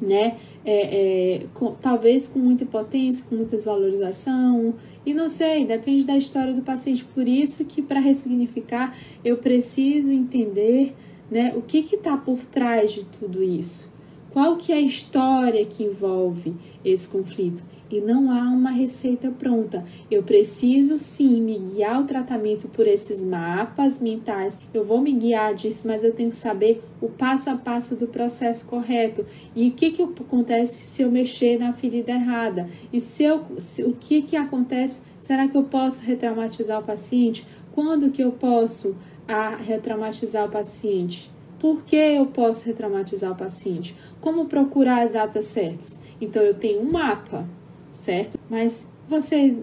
né? 0.00 0.36
É, 0.64 1.36
é, 1.36 1.46
com, 1.54 1.74
talvez 1.74 2.26
com 2.26 2.40
muita 2.40 2.66
potência, 2.66 3.24
com 3.28 3.36
muita 3.36 3.56
desvalorização, 3.56 4.74
e 5.06 5.14
não 5.14 5.28
sei, 5.28 5.64
depende 5.64 6.04
da 6.04 6.16
história 6.16 6.52
do 6.52 6.62
paciente. 6.62 7.04
Por 7.04 7.28
isso 7.28 7.64
que 7.64 7.80
para 7.80 8.00
ressignificar 8.00 8.96
eu 9.24 9.36
preciso 9.36 10.12
entender 10.12 10.92
né, 11.30 11.54
o 11.56 11.62
que 11.62 11.78
está 11.78 12.16
por 12.16 12.38
trás 12.40 12.92
de 12.92 13.04
tudo 13.04 13.42
isso. 13.42 13.94
Qual 14.30 14.56
que 14.56 14.72
é 14.72 14.76
a 14.76 14.80
história 14.80 15.64
que 15.64 15.84
envolve 15.84 16.54
esse 16.84 17.08
conflito? 17.08 17.62
E 17.90 18.00
não 18.00 18.30
há 18.30 18.42
uma 18.42 18.70
receita 18.70 19.30
pronta. 19.30 19.84
Eu 20.10 20.22
preciso 20.22 20.98
sim 20.98 21.40
me 21.40 21.58
guiar 21.58 22.02
o 22.02 22.06
tratamento 22.06 22.68
por 22.68 22.86
esses 22.86 23.22
mapas 23.22 23.98
mentais. 23.98 24.58
Eu 24.74 24.84
vou 24.84 25.00
me 25.00 25.12
guiar 25.12 25.54
disso, 25.54 25.86
mas 25.86 26.02
eu 26.02 26.12
tenho 26.12 26.30
que 26.30 26.36
saber 26.36 26.82
o 27.00 27.08
passo 27.08 27.50
a 27.50 27.56
passo 27.56 27.96
do 27.96 28.06
processo 28.06 28.66
correto. 28.66 29.24
E 29.54 29.68
o 29.68 29.72
que, 29.72 29.90
que 29.90 30.02
acontece 30.02 30.86
se 30.86 31.02
eu 31.02 31.10
mexer 31.10 31.58
na 31.58 31.72
ferida 31.72 32.12
errada? 32.12 32.68
E 32.92 33.00
se 33.00 33.22
eu, 33.22 33.44
se, 33.58 33.82
o 33.82 33.92
que, 33.92 34.22
que 34.22 34.36
acontece? 34.36 35.02
Será 35.20 35.48
que 35.48 35.56
eu 35.56 35.64
posso 35.64 36.04
retraumatizar 36.04 36.80
o 36.80 36.84
paciente? 36.84 37.46
Quando 37.72 38.10
que 38.10 38.22
eu 38.22 38.32
posso 38.32 38.96
a, 39.26 39.48
ah, 39.48 39.56
retraumatizar 39.56 40.46
o 40.46 40.50
paciente? 40.50 41.30
Por 41.58 41.84
que 41.84 41.96
eu 41.96 42.26
posso 42.26 42.66
retraumatizar 42.66 43.32
o 43.32 43.36
paciente? 43.36 43.96
Como 44.20 44.46
procurar 44.46 45.04
as 45.04 45.10
datas 45.10 45.46
certas? 45.46 45.98
Então 46.20 46.42
eu 46.42 46.54
tenho 46.54 46.80
um 46.80 46.90
mapa, 46.90 47.46
certo? 47.96 48.38
Mas 48.48 48.88
vocês 49.08 49.58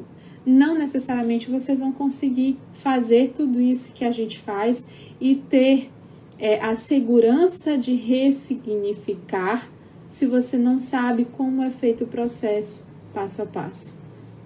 não 0.45 0.75
necessariamente 0.77 1.49
vocês 1.49 1.79
vão 1.79 1.91
conseguir 1.91 2.57
fazer 2.73 3.31
tudo 3.33 3.61
isso 3.61 3.93
que 3.93 4.03
a 4.03 4.11
gente 4.11 4.39
faz 4.39 4.83
e 5.21 5.35
ter 5.35 5.89
é, 6.37 6.59
a 6.59 6.75
segurança 6.75 7.77
de 7.77 7.95
ressignificar 7.95 9.69
se 10.09 10.25
você 10.25 10.57
não 10.57 10.79
sabe 10.79 11.25
como 11.25 11.63
é 11.63 11.69
feito 11.69 12.03
o 12.03 12.07
processo 12.07 12.85
passo 13.13 13.43
a 13.43 13.45
passo, 13.45 13.97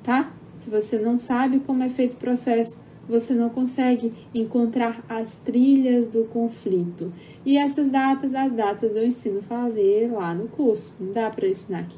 tá? 0.03 0.31
Se 0.57 0.69
você 0.69 0.99
não 0.99 1.17
sabe 1.17 1.59
como 1.59 1.83
é 1.83 1.89
feito 1.89 2.13
o 2.13 2.17
processo, 2.17 2.81
você 3.07 3.33
não 3.33 3.49
consegue 3.49 4.11
encontrar 4.35 5.03
as 5.07 5.35
trilhas 5.35 6.07
do 6.09 6.25
conflito. 6.25 7.13
E 7.45 7.57
essas 7.57 7.87
datas, 7.87 8.33
as 8.33 8.51
datas 8.51 8.95
eu 8.95 9.05
ensino 9.05 9.39
a 9.39 9.43
fazer 9.43 10.11
lá 10.11 10.33
no 10.33 10.47
curso, 10.49 10.93
não 10.99 11.13
dá 11.13 11.29
para 11.29 11.47
ensinar 11.47 11.79
aqui. 11.79 11.97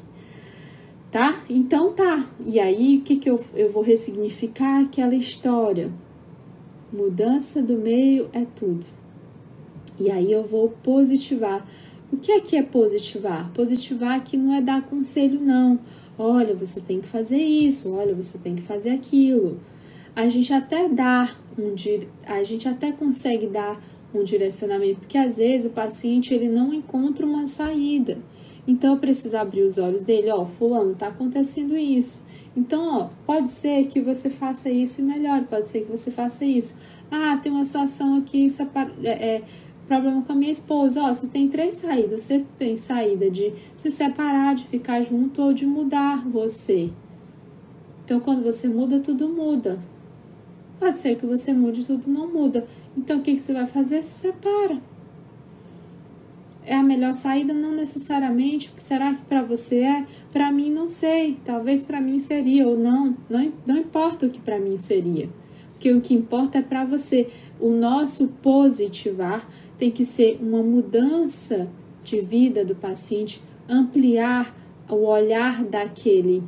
Tá? 1.11 1.43
Então 1.49 1.93
tá. 1.93 2.27
E 2.45 2.59
aí, 2.59 2.97
o 2.97 3.01
que, 3.01 3.15
que 3.17 3.29
eu, 3.29 3.43
eu 3.55 3.69
vou 3.69 3.81
ressignificar 3.81 4.81
aquela 4.81 5.15
história? 5.15 5.91
Mudança 6.91 7.61
do 7.61 7.77
meio 7.77 8.29
é 8.33 8.45
tudo. 8.55 8.85
E 9.99 10.09
aí 10.11 10.31
eu 10.31 10.43
vou 10.43 10.69
positivar. 10.83 11.65
O 12.11 12.17
que 12.17 12.31
é 12.31 12.39
que 12.39 12.55
é 12.55 12.63
positivar? 12.63 13.51
Positivar 13.53 14.17
aqui 14.17 14.37
não 14.37 14.53
é 14.53 14.61
dar 14.61 14.83
conselho, 14.83 15.39
não. 15.39 15.79
Olha, 16.17 16.55
você 16.55 16.81
tem 16.81 16.99
que 16.99 17.07
fazer 17.07 17.37
isso, 17.37 17.93
olha, 17.93 18.13
você 18.13 18.37
tem 18.37 18.55
que 18.55 18.61
fazer 18.61 18.89
aquilo 18.89 19.59
a 20.19 20.27
gente 20.27 20.51
até 20.51 20.89
dá 20.89 21.33
um 21.57 21.73
a 22.25 22.43
gente 22.43 22.67
até 22.67 22.91
consegue 22.91 23.47
dar 23.47 23.81
um 24.13 24.21
direcionamento, 24.21 24.99
porque 24.99 25.17
às 25.17 25.37
vezes 25.37 25.71
o 25.71 25.73
paciente 25.73 26.33
ele 26.33 26.49
não 26.49 26.73
encontra 26.73 27.25
uma 27.25 27.47
saída. 27.47 28.17
Então 28.69 28.93
eu 28.93 28.99
preciso 28.99 29.35
abrir 29.35 29.63
os 29.63 29.79
olhos 29.79 30.03
dele, 30.03 30.29
ó, 30.29 30.45
fulano, 30.45 30.93
tá 30.93 31.07
acontecendo 31.07 31.75
isso. 31.75 32.21
Então, 32.55 32.99
ó, 32.99 33.09
pode 33.25 33.49
ser 33.49 33.87
que 33.87 33.99
você 33.99 34.29
faça 34.29 34.69
isso 34.69 35.01
e 35.01 35.03
melhor, 35.03 35.43
pode 35.45 35.67
ser 35.67 35.81
que 35.81 35.91
você 35.91 36.11
faça 36.11 36.45
isso. 36.45 36.75
Ah, 37.09 37.35
tem 37.41 37.51
uma 37.51 37.65
situação 37.65 38.19
aqui, 38.19 38.47
é, 39.03 39.09
é, 39.09 39.43
problema 39.87 40.21
com 40.21 40.33
a 40.33 40.35
minha 40.35 40.51
esposa, 40.51 41.01
ó, 41.01 41.11
você 41.11 41.25
tem 41.25 41.49
três 41.49 41.75
saídas. 41.75 42.21
Você 42.21 42.45
tem 42.59 42.77
saída 42.77 43.27
de 43.31 43.51
se 43.75 43.89
separar, 43.89 44.53
de 44.53 44.63
ficar 44.67 45.01
junto 45.01 45.41
ou 45.41 45.51
de 45.51 45.65
mudar 45.65 46.23
você. 46.29 46.91
Então, 48.05 48.19
quando 48.19 48.43
você 48.43 48.67
muda, 48.67 48.99
tudo 48.99 49.27
muda. 49.29 49.79
Pode 50.79 50.99
ser 50.99 51.15
que 51.15 51.25
você 51.25 51.51
mude 51.53 51.83
tudo 51.83 52.07
não 52.07 52.31
muda. 52.31 52.67
Então 52.95 53.17
o 53.17 53.21
que, 53.21 53.33
que 53.33 53.41
você 53.41 53.51
vai 53.51 53.65
fazer? 53.65 54.03
Se 54.03 54.27
separa. 54.27 54.79
É 56.69 56.75
a 56.75 56.83
melhor 56.83 57.15
saída? 57.15 57.51
Não 57.51 57.71
necessariamente. 57.71 58.71
Será 58.77 59.15
que 59.15 59.23
para 59.23 59.41
você 59.41 59.77
é? 59.79 60.05
Para 60.31 60.51
mim, 60.51 60.69
não 60.69 60.87
sei. 60.87 61.35
Talvez 61.43 61.81
para 61.81 61.99
mim 61.99 62.19
seria 62.19 62.67
ou 62.67 62.77
não. 62.77 63.17
Não, 63.27 63.51
não 63.65 63.75
importa 63.75 64.27
o 64.27 64.29
que 64.29 64.39
para 64.39 64.59
mim 64.59 64.77
seria. 64.77 65.27
Porque 65.71 65.91
o 65.91 65.99
que 65.99 66.13
importa 66.13 66.59
é 66.59 66.61
para 66.61 66.85
você. 66.85 67.27
O 67.59 67.69
nosso 67.71 68.27
positivar 68.43 69.49
tem 69.79 69.89
que 69.89 70.05
ser 70.05 70.37
uma 70.39 70.61
mudança 70.61 71.67
de 72.03 72.21
vida 72.21 72.63
do 72.63 72.75
paciente, 72.75 73.41
ampliar 73.67 74.55
o 74.87 75.07
olhar 75.07 75.63
daquele, 75.63 76.43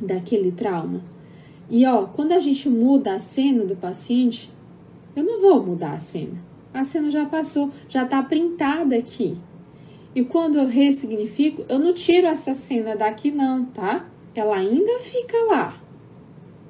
daquele 0.00 0.52
trauma. 0.52 1.02
E 1.68 1.84
ó, 1.84 2.04
quando 2.04 2.30
a 2.30 2.38
gente 2.38 2.68
muda 2.68 3.14
a 3.14 3.18
cena 3.18 3.64
do 3.64 3.74
paciente, 3.74 4.52
eu 5.16 5.24
não 5.24 5.40
vou 5.40 5.66
mudar 5.66 5.94
a 5.94 5.98
cena. 5.98 6.51
A 6.72 6.84
cena 6.84 7.10
já 7.10 7.26
passou, 7.26 7.70
já 7.88 8.04
está 8.04 8.22
printada 8.22 8.96
aqui. 8.96 9.36
E 10.14 10.24
quando 10.24 10.58
eu 10.58 10.66
ressignifico, 10.66 11.64
eu 11.68 11.78
não 11.78 11.92
tiro 11.92 12.26
essa 12.26 12.54
cena 12.54 12.96
daqui 12.96 13.30
não, 13.30 13.64
tá? 13.66 14.06
Ela 14.34 14.56
ainda 14.56 15.00
fica 15.00 15.36
lá, 15.46 15.76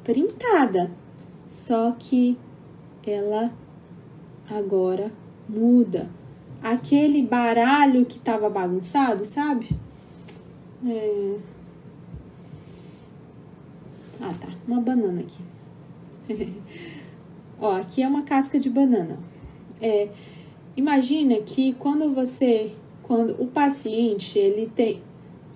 printada. 0.05 0.91
Só 1.49 1.93
que 1.99 2.37
ela 3.07 3.53
agora 4.51 5.13
muda. 5.49 6.09
Aquele 6.63 7.23
baralho 7.23 8.05
que 8.07 8.19
estava 8.19 8.49
bagunçado, 8.49 9.25
sabe? 9.25 9.71
É, 10.87 11.37
ah, 14.21 14.35
tá. 14.41 14.49
Uma 14.69 14.81
banana 14.81 15.21
aqui. 15.21 15.43
Ó, 17.61 17.75
aqui 17.75 18.03
é 18.03 18.09
uma 18.09 18.23
casca 18.23 18.59
de 18.59 18.71
banana. 18.71 19.19
É, 19.83 20.09
imagina 20.77 21.37
que 21.41 21.75
quando 21.75 22.15
você, 22.15 22.71
quando 23.03 23.35
o 23.43 23.49
paciente, 23.49 24.39
ele 24.39 24.71
tem, 24.75 25.03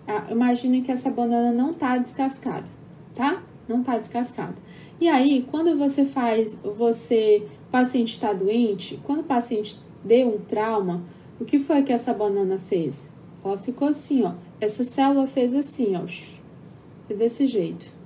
ah, 0.07 0.27
imagina 0.31 0.81
que 0.83 0.91
essa 0.91 1.11
banana 1.11 1.53
não 1.53 1.73
tá 1.73 1.97
descascada, 1.97 2.67
tá? 3.15 3.43
Não 3.69 3.83
tá 3.83 3.97
descascada. 3.97 4.57
E 5.01 5.09
aí, 5.09 5.47
quando 5.51 5.77
você 5.79 6.05
faz, 6.05 6.59
você, 6.63 7.47
o 7.69 7.71
paciente 7.71 8.13
está 8.13 8.33
doente, 8.33 9.01
quando 9.05 9.21
o 9.21 9.25
paciente 9.25 9.77
deu 10.05 10.35
um 10.35 10.39
trauma, 10.39 11.05
o 11.39 11.45
que 11.45 11.59
foi 11.59 11.83
que 11.83 11.93
essa 11.93 12.13
banana 12.13 12.59
fez? 12.59 13.15
Ela 13.45 13.57
ficou 13.57 13.89
assim, 13.89 14.25
ó. 14.25 14.33
Essa 14.61 14.85
célula 14.85 15.27
fez 15.27 15.55
assim, 15.55 15.95
ó. 15.95 16.07
Fez 17.07 17.19
desse 17.19 17.47
jeito 17.47 17.97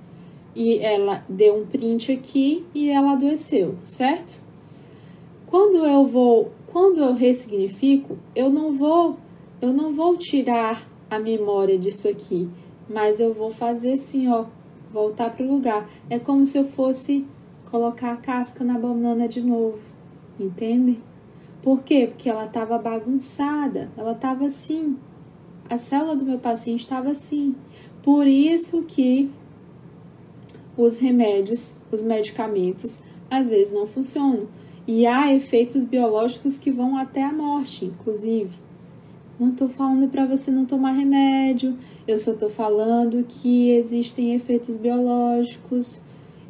e 0.55 0.79
ela 0.79 1.23
deu 1.27 1.61
um 1.61 1.65
print 1.65 2.11
aqui 2.11 2.65
e 2.73 2.89
ela 2.89 3.13
adoeceu, 3.13 3.75
certo? 3.81 4.40
Quando 5.51 5.85
eu 5.85 6.05
vou, 6.05 6.53
quando 6.67 7.01
eu 7.01 7.13
ressignifico, 7.13 8.17
eu 8.33 8.49
não 8.49 8.71
vou, 8.71 9.17
eu 9.61 9.73
não 9.73 9.91
vou 9.91 10.15
tirar 10.15 10.87
a 11.09 11.19
memória 11.19 11.77
disso 11.77 12.07
aqui, 12.07 12.49
mas 12.89 13.19
eu 13.19 13.33
vou 13.33 13.51
fazer 13.51 13.95
assim, 13.95 14.29
ó, 14.29 14.45
voltar 14.93 15.29
para 15.31 15.45
o 15.45 15.51
lugar. 15.51 15.89
É 16.09 16.17
como 16.17 16.45
se 16.45 16.57
eu 16.57 16.63
fosse 16.69 17.27
colocar 17.69 18.13
a 18.13 18.15
casca 18.15 18.63
na 18.63 18.79
banana 18.79 19.27
de 19.27 19.41
novo, 19.41 19.79
entende? 20.39 20.99
Por 21.61 21.83
quê? 21.83 22.07
Porque 22.07 22.29
ela 22.29 22.45
estava 22.45 22.77
bagunçada, 22.77 23.91
ela 23.97 24.13
estava 24.13 24.45
assim. 24.45 24.97
A 25.69 25.77
célula 25.77 26.15
do 26.15 26.23
meu 26.23 26.39
paciente 26.39 26.83
estava 26.83 27.11
assim. 27.11 27.57
Por 28.01 28.25
isso 28.25 28.83
que 28.83 29.29
os 30.77 30.99
remédios, 30.99 31.75
os 31.91 32.01
medicamentos, 32.01 33.01
às 33.29 33.49
vezes 33.49 33.73
não 33.73 33.85
funcionam. 33.85 34.47
E 34.87 35.05
há 35.05 35.33
efeitos 35.33 35.85
biológicos 35.85 36.57
que 36.57 36.71
vão 36.71 36.97
até 36.97 37.23
a 37.23 37.31
morte, 37.31 37.85
inclusive. 37.85 38.51
Não 39.39 39.49
estou 39.49 39.69
falando 39.69 40.07
para 40.09 40.25
você 40.25 40.51
não 40.51 40.65
tomar 40.65 40.91
remédio, 40.91 41.75
eu 42.07 42.17
só 42.17 42.31
estou 42.31 42.49
falando 42.49 43.25
que 43.27 43.71
existem 43.71 44.35
efeitos 44.35 44.77
biológicos 44.77 45.99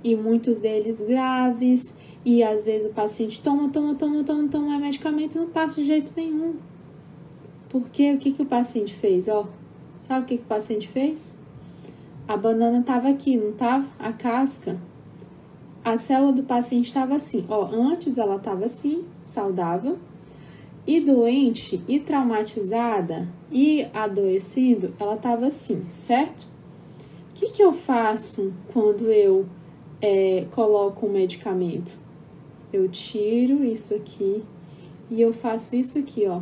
e 0.04 0.16
muitos 0.16 0.58
deles 0.58 1.00
graves. 1.00 1.96
E 2.24 2.44
às 2.44 2.64
vezes 2.64 2.90
o 2.90 2.94
paciente 2.94 3.42
toma, 3.42 3.70
toma, 3.70 3.96
toma, 3.96 4.24
toma, 4.24 4.48
toma 4.48 4.80
medicamento 4.80 5.36
e 5.36 5.40
não 5.40 5.50
passa 5.50 5.82
de 5.82 5.88
jeito 5.88 6.12
nenhum. 6.16 6.56
Porque 7.70 8.14
o 8.14 8.18
que, 8.18 8.32
que 8.32 8.42
o 8.42 8.46
paciente 8.46 8.94
fez? 8.94 9.28
Ó, 9.28 9.48
sabe 10.02 10.26
o 10.26 10.28
que, 10.28 10.38
que 10.38 10.44
o 10.44 10.48
paciente 10.48 10.88
fez? 10.88 11.38
A 12.28 12.38
banana 12.38 12.80
estava 12.80 13.10
aqui, 13.10 13.38
não 13.38 13.50
estava? 13.50 13.86
A 13.98 14.14
casca. 14.14 14.80
A 15.84 15.98
célula 15.98 16.32
do 16.32 16.44
paciente 16.44 16.88
estava 16.88 17.16
assim, 17.16 17.44
ó, 17.50 17.66
antes 17.66 18.20
ela 18.20 18.36
estava 18.36 18.66
assim, 18.66 19.04
saudável, 19.24 19.98
e 20.86 21.00
doente, 21.00 21.84
e 21.88 22.00
traumatizada, 22.00 23.28
e 23.52 23.88
adoecendo, 23.94 24.94
ela 25.00 25.16
estava 25.16 25.48
assim, 25.48 25.84
certo? 25.90 26.48
O 27.32 27.34
que, 27.34 27.50
que 27.50 27.64
eu 27.64 27.74
faço 27.74 28.54
quando 28.72 29.12
eu 29.12 29.48
é, 30.00 30.46
coloco 30.52 31.08
um 31.08 31.12
medicamento? 31.12 31.98
Eu 32.72 32.88
tiro 32.88 33.64
isso 33.64 33.96
aqui 33.96 34.44
e 35.10 35.20
eu 35.20 35.34
faço 35.34 35.76
isso 35.76 35.98
aqui, 35.98 36.28
ó. 36.28 36.42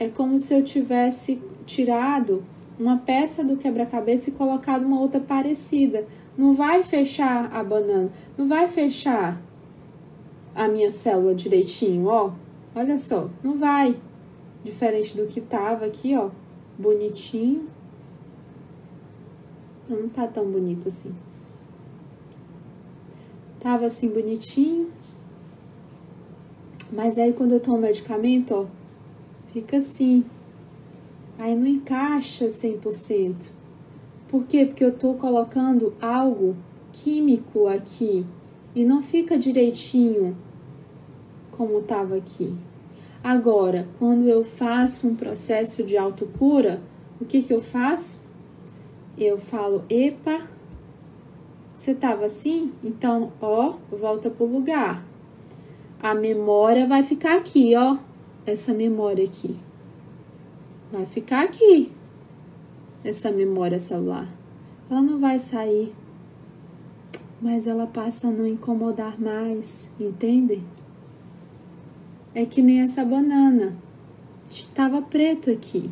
É 0.00 0.08
como 0.08 0.38
se 0.38 0.52
eu 0.52 0.64
tivesse 0.64 1.40
tirado 1.64 2.44
uma 2.78 2.98
peça 2.98 3.42
do 3.42 3.56
quebra-cabeça 3.56 4.30
e 4.30 4.32
colocado 4.32 4.84
uma 4.84 5.00
outra 5.00 5.20
parecida. 5.20 6.06
Não 6.36 6.54
vai 6.54 6.82
fechar 6.82 7.52
a 7.52 7.64
banana, 7.64 8.10
não 8.36 8.46
vai 8.46 8.68
fechar 8.68 9.40
a 10.54 10.68
minha 10.68 10.90
célula 10.90 11.34
direitinho, 11.34 12.06
ó. 12.06 12.32
Olha 12.74 12.96
só, 12.96 13.28
não 13.42 13.58
vai. 13.58 13.96
Diferente 14.62 15.16
do 15.16 15.26
que 15.26 15.40
tava 15.40 15.86
aqui, 15.86 16.16
ó, 16.16 16.30
bonitinho. 16.78 17.68
Não 19.88 20.08
tá 20.08 20.26
tão 20.26 20.44
bonito 20.44 20.88
assim. 20.88 21.14
Tava 23.58 23.86
assim 23.86 24.08
bonitinho. 24.08 24.90
Mas 26.92 27.18
aí 27.18 27.32
quando 27.32 27.52
eu 27.52 27.60
tomo 27.60 27.78
medicamento, 27.78 28.54
ó, 28.54 28.66
fica 29.52 29.78
assim, 29.78 30.24
aí 31.38 31.54
não 31.54 31.66
encaixa 31.66 32.48
100%. 32.48 33.50
Por 34.26 34.44
quê? 34.44 34.66
Porque 34.66 34.84
eu 34.84 34.90
estou 34.90 35.14
colocando 35.14 35.94
algo 36.02 36.56
químico 36.92 37.68
aqui 37.68 38.26
e 38.74 38.84
não 38.84 39.00
fica 39.02 39.38
direitinho 39.38 40.36
como 41.50 41.78
estava 41.78 42.16
aqui. 42.16 42.54
Agora, 43.22 43.88
quando 43.98 44.28
eu 44.28 44.44
faço 44.44 45.08
um 45.08 45.14
processo 45.14 45.84
de 45.84 45.96
autocura, 45.96 46.82
o 47.20 47.24
que, 47.24 47.42
que 47.42 47.52
eu 47.52 47.62
faço? 47.62 48.20
Eu 49.16 49.38
falo, 49.38 49.84
epa, 49.88 50.42
você 51.76 51.92
estava 51.92 52.26
assim? 52.26 52.72
Então, 52.82 53.32
ó, 53.40 53.74
volta 53.90 54.30
pro 54.30 54.46
lugar. 54.46 55.04
A 56.00 56.14
memória 56.14 56.86
vai 56.86 57.02
ficar 57.02 57.36
aqui, 57.36 57.74
ó, 57.74 57.96
essa 58.46 58.72
memória 58.72 59.24
aqui 59.24 59.56
vai 60.90 61.06
ficar 61.06 61.44
aqui 61.44 61.92
essa 63.04 63.30
memória 63.30 63.78
celular. 63.78 64.28
ela 64.90 65.00
não 65.02 65.18
vai 65.18 65.38
sair, 65.38 65.94
mas 67.40 67.66
ela 67.66 67.86
passa 67.86 68.28
a 68.28 68.30
não 68.30 68.46
incomodar 68.46 69.20
mais, 69.20 69.90
entende? 70.00 70.62
É 72.34 72.44
que 72.44 72.62
nem 72.62 72.80
essa 72.80 73.04
banana, 73.04 73.76
estava 74.48 75.00
preto 75.02 75.50
aqui, 75.50 75.90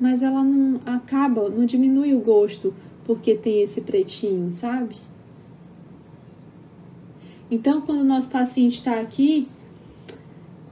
mas 0.00 0.22
ela 0.22 0.42
não 0.42 0.80
acaba, 0.86 1.48
não 1.48 1.64
diminui 1.64 2.14
o 2.14 2.20
gosto 2.20 2.74
porque 3.04 3.34
tem 3.34 3.62
esse 3.62 3.82
pretinho, 3.82 4.52
sabe? 4.52 4.96
Então, 7.50 7.80
quando 7.80 8.00
o 8.02 8.04
nosso 8.04 8.30
paciente 8.30 8.76
está 8.76 9.00
aqui, 9.00 9.48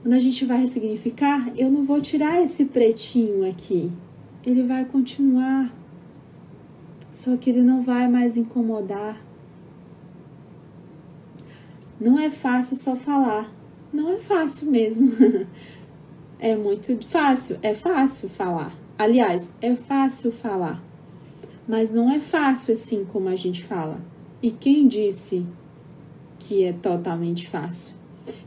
quando 0.09 0.17
a 0.17 0.21
gente 0.21 0.47
vai 0.47 0.63
ressignificar, 0.63 1.53
eu 1.55 1.71
não 1.71 1.85
vou 1.85 2.01
tirar 2.01 2.43
esse 2.43 2.65
pretinho 2.65 3.47
aqui. 3.47 3.93
Ele 4.43 4.63
vai 4.63 4.87
continuar. 4.87 5.71
Só 7.13 7.37
que 7.37 7.51
ele 7.51 7.61
não 7.61 7.83
vai 7.83 8.09
mais 8.09 8.35
incomodar. 8.35 9.23
Não 12.01 12.19
é 12.19 12.31
fácil 12.31 12.79
só 12.79 12.97
falar. 12.97 13.53
Não 13.93 14.15
é 14.15 14.19
fácil 14.19 14.71
mesmo. 14.71 15.13
é 16.41 16.57
muito 16.57 17.07
fácil. 17.07 17.59
É 17.63 17.75
fácil 17.75 18.31
falar. 18.31 18.75
Aliás, 18.97 19.53
é 19.61 19.77
fácil 19.77 20.33
falar. 20.33 20.83
Mas 21.69 21.91
não 21.91 22.11
é 22.11 22.19
fácil 22.19 22.73
assim 22.73 23.05
como 23.05 23.29
a 23.29 23.37
gente 23.37 23.63
fala. 23.63 24.01
E 24.43 24.51
quem 24.51 24.89
disse 24.89 25.45
que 26.39 26.65
é 26.65 26.73
totalmente 26.73 27.47
fácil? 27.47 27.95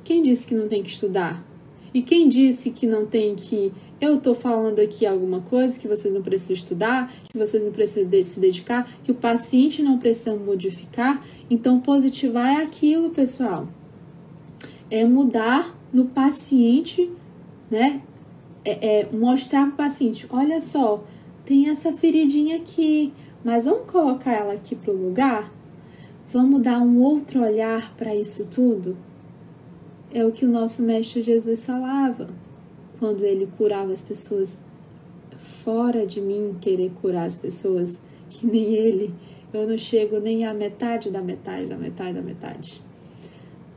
Quem 0.03 0.23
disse 0.23 0.47
que 0.47 0.55
não 0.55 0.67
tem 0.67 0.81
que 0.81 0.89
estudar? 0.89 1.50
E 1.93 2.01
quem 2.01 2.29
disse 2.29 2.71
que 2.71 2.87
não 2.87 3.05
tem 3.05 3.35
que. 3.35 3.71
Eu 3.99 4.15
estou 4.15 4.33
falando 4.33 4.79
aqui 4.79 5.05
alguma 5.05 5.41
coisa 5.41 5.79
que 5.79 5.87
vocês 5.87 6.11
não 6.13 6.21
precisam 6.21 6.55
estudar, 6.55 7.13
que 7.25 7.37
vocês 7.37 7.63
não 7.63 7.71
precisam 7.71 8.23
se 8.23 8.39
dedicar, 8.39 8.89
que 9.03 9.11
o 9.11 9.15
paciente 9.15 9.83
não 9.83 9.97
precisa 9.99 10.35
modificar. 10.35 11.23
Então, 11.49 11.79
positivar 11.79 12.59
é 12.59 12.63
aquilo, 12.63 13.09
pessoal. 13.09 13.67
É 14.89 15.05
mudar 15.05 15.77
no 15.93 16.05
paciente, 16.05 17.11
né? 17.69 18.01
É, 18.63 19.01
é 19.01 19.09
mostrar 19.11 19.65
para 19.65 19.73
o 19.73 19.77
paciente: 19.77 20.25
olha 20.29 20.61
só, 20.61 21.03
tem 21.45 21.69
essa 21.69 21.91
feridinha 21.91 22.57
aqui, 22.57 23.11
mas 23.43 23.65
vamos 23.65 23.89
colocar 23.91 24.31
ela 24.31 24.53
aqui 24.53 24.75
para 24.75 24.93
o 24.93 24.97
lugar? 24.97 25.51
Vamos 26.29 26.61
dar 26.61 26.79
um 26.79 27.01
outro 27.01 27.43
olhar 27.43 27.93
para 27.97 28.15
isso 28.15 28.47
tudo? 28.47 28.95
É 30.13 30.25
o 30.25 30.31
que 30.31 30.43
o 30.43 30.49
nosso 30.49 30.81
Mestre 30.81 31.21
Jesus 31.21 31.65
falava 31.65 32.27
quando 32.99 33.23
ele 33.23 33.47
curava 33.57 33.93
as 33.93 34.01
pessoas. 34.01 34.57
Fora 35.63 36.05
de 36.05 36.19
mim 36.19 36.57
querer 36.59 36.91
curar 37.01 37.25
as 37.25 37.35
pessoas, 37.35 37.99
que 38.29 38.45
nem 38.45 38.73
ele, 38.73 39.13
eu 39.53 39.67
não 39.67 39.77
chego 39.77 40.19
nem 40.19 40.45
à 40.45 40.53
metade 40.53 41.09
da 41.09 41.21
metade 41.21 41.65
da 41.65 41.77
metade 41.77 42.13
da 42.13 42.21
metade. 42.21 42.81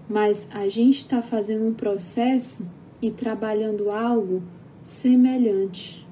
Mas 0.08 0.48
a 0.52 0.68
gente 0.68 0.98
está 0.98 1.22
fazendo 1.22 1.66
um 1.66 1.72
processo 1.72 2.68
e 3.00 3.10
trabalhando 3.10 3.90
algo 3.90 4.42
semelhante 4.82 6.06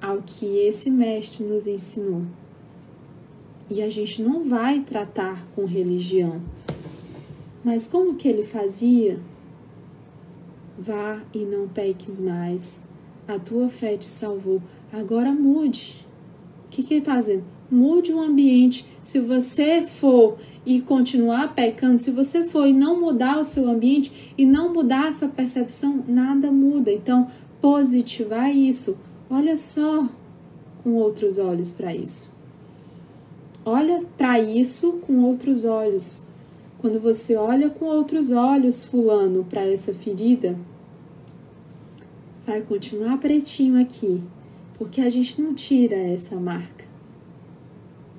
ao 0.00 0.20
que 0.20 0.58
esse 0.58 0.90
mestre 0.90 1.42
nos 1.42 1.66
ensinou. 1.66 2.22
E 3.70 3.80
a 3.82 3.88
gente 3.88 4.22
não 4.22 4.44
vai 4.44 4.80
tratar 4.80 5.46
com 5.54 5.64
religião. 5.64 6.42
Mas 7.64 7.88
como 7.88 8.14
que 8.14 8.28
ele 8.28 8.42
fazia? 8.42 9.18
Vá 10.78 11.22
e 11.32 11.38
não 11.38 11.66
peques 11.66 12.20
mais. 12.20 12.80
A 13.26 13.38
tua 13.38 13.70
fé 13.70 13.96
te 13.96 14.10
salvou. 14.10 14.60
Agora 14.92 15.32
mude. 15.32 16.04
O 16.66 16.68
que, 16.68 16.82
que 16.82 16.94
ele 16.94 17.00
está 17.00 17.16
dizendo? 17.16 17.44
Mude 17.70 18.12
o 18.12 18.20
ambiente. 18.20 18.86
Se 19.02 19.18
você 19.18 19.82
for 19.82 20.36
e 20.66 20.80
continuar 20.80 21.54
pecando, 21.54 21.98
se 21.98 22.10
você 22.10 22.44
for 22.44 22.66
e 22.66 22.72
não 22.72 23.00
mudar 23.00 23.38
o 23.38 23.44
seu 23.44 23.68
ambiente 23.68 24.34
e 24.36 24.44
não 24.44 24.72
mudar 24.72 25.08
a 25.08 25.12
sua 25.12 25.28
percepção, 25.28 26.04
nada 26.06 26.52
muda. 26.52 26.92
Então, 26.92 27.30
positivar 27.62 28.54
isso. 28.54 28.98
Olha 29.30 29.56
só 29.56 30.06
com 30.82 30.94
outros 30.96 31.38
olhos 31.38 31.72
para 31.72 31.94
isso. 31.94 32.34
Olha 33.64 33.98
para 34.18 34.38
isso 34.38 35.00
com 35.06 35.20
outros 35.20 35.64
olhos. 35.64 36.26
Quando 36.84 37.00
você 37.00 37.34
olha 37.34 37.70
com 37.70 37.86
outros 37.86 38.30
olhos, 38.30 38.84
Fulano, 38.84 39.42
para 39.42 39.66
essa 39.66 39.94
ferida, 39.94 40.54
vai 42.46 42.60
continuar 42.60 43.16
pretinho 43.16 43.80
aqui, 43.80 44.22
porque 44.76 45.00
a 45.00 45.08
gente 45.08 45.40
não 45.40 45.54
tira 45.54 45.96
essa 45.96 46.36
marca. 46.36 46.84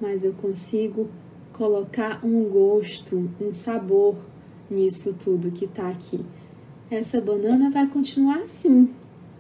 Mas 0.02 0.24
eu 0.24 0.34
consigo 0.34 1.08
colocar 1.54 2.26
um 2.26 2.46
gosto, 2.46 3.30
um 3.40 3.54
sabor 3.54 4.16
nisso 4.68 5.14
tudo 5.14 5.52
que 5.52 5.66
está 5.66 5.88
aqui. 5.88 6.26
Essa 6.90 7.22
banana 7.22 7.70
vai 7.70 7.86
continuar 7.86 8.40
assim. 8.40 8.90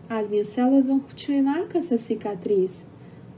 As 0.07 0.29
minhas 0.29 0.49
células 0.49 0.85
vão 0.85 0.99
continuar 0.99 1.67
com 1.67 1.79
essa 1.79 1.97
cicatriz, 1.97 2.85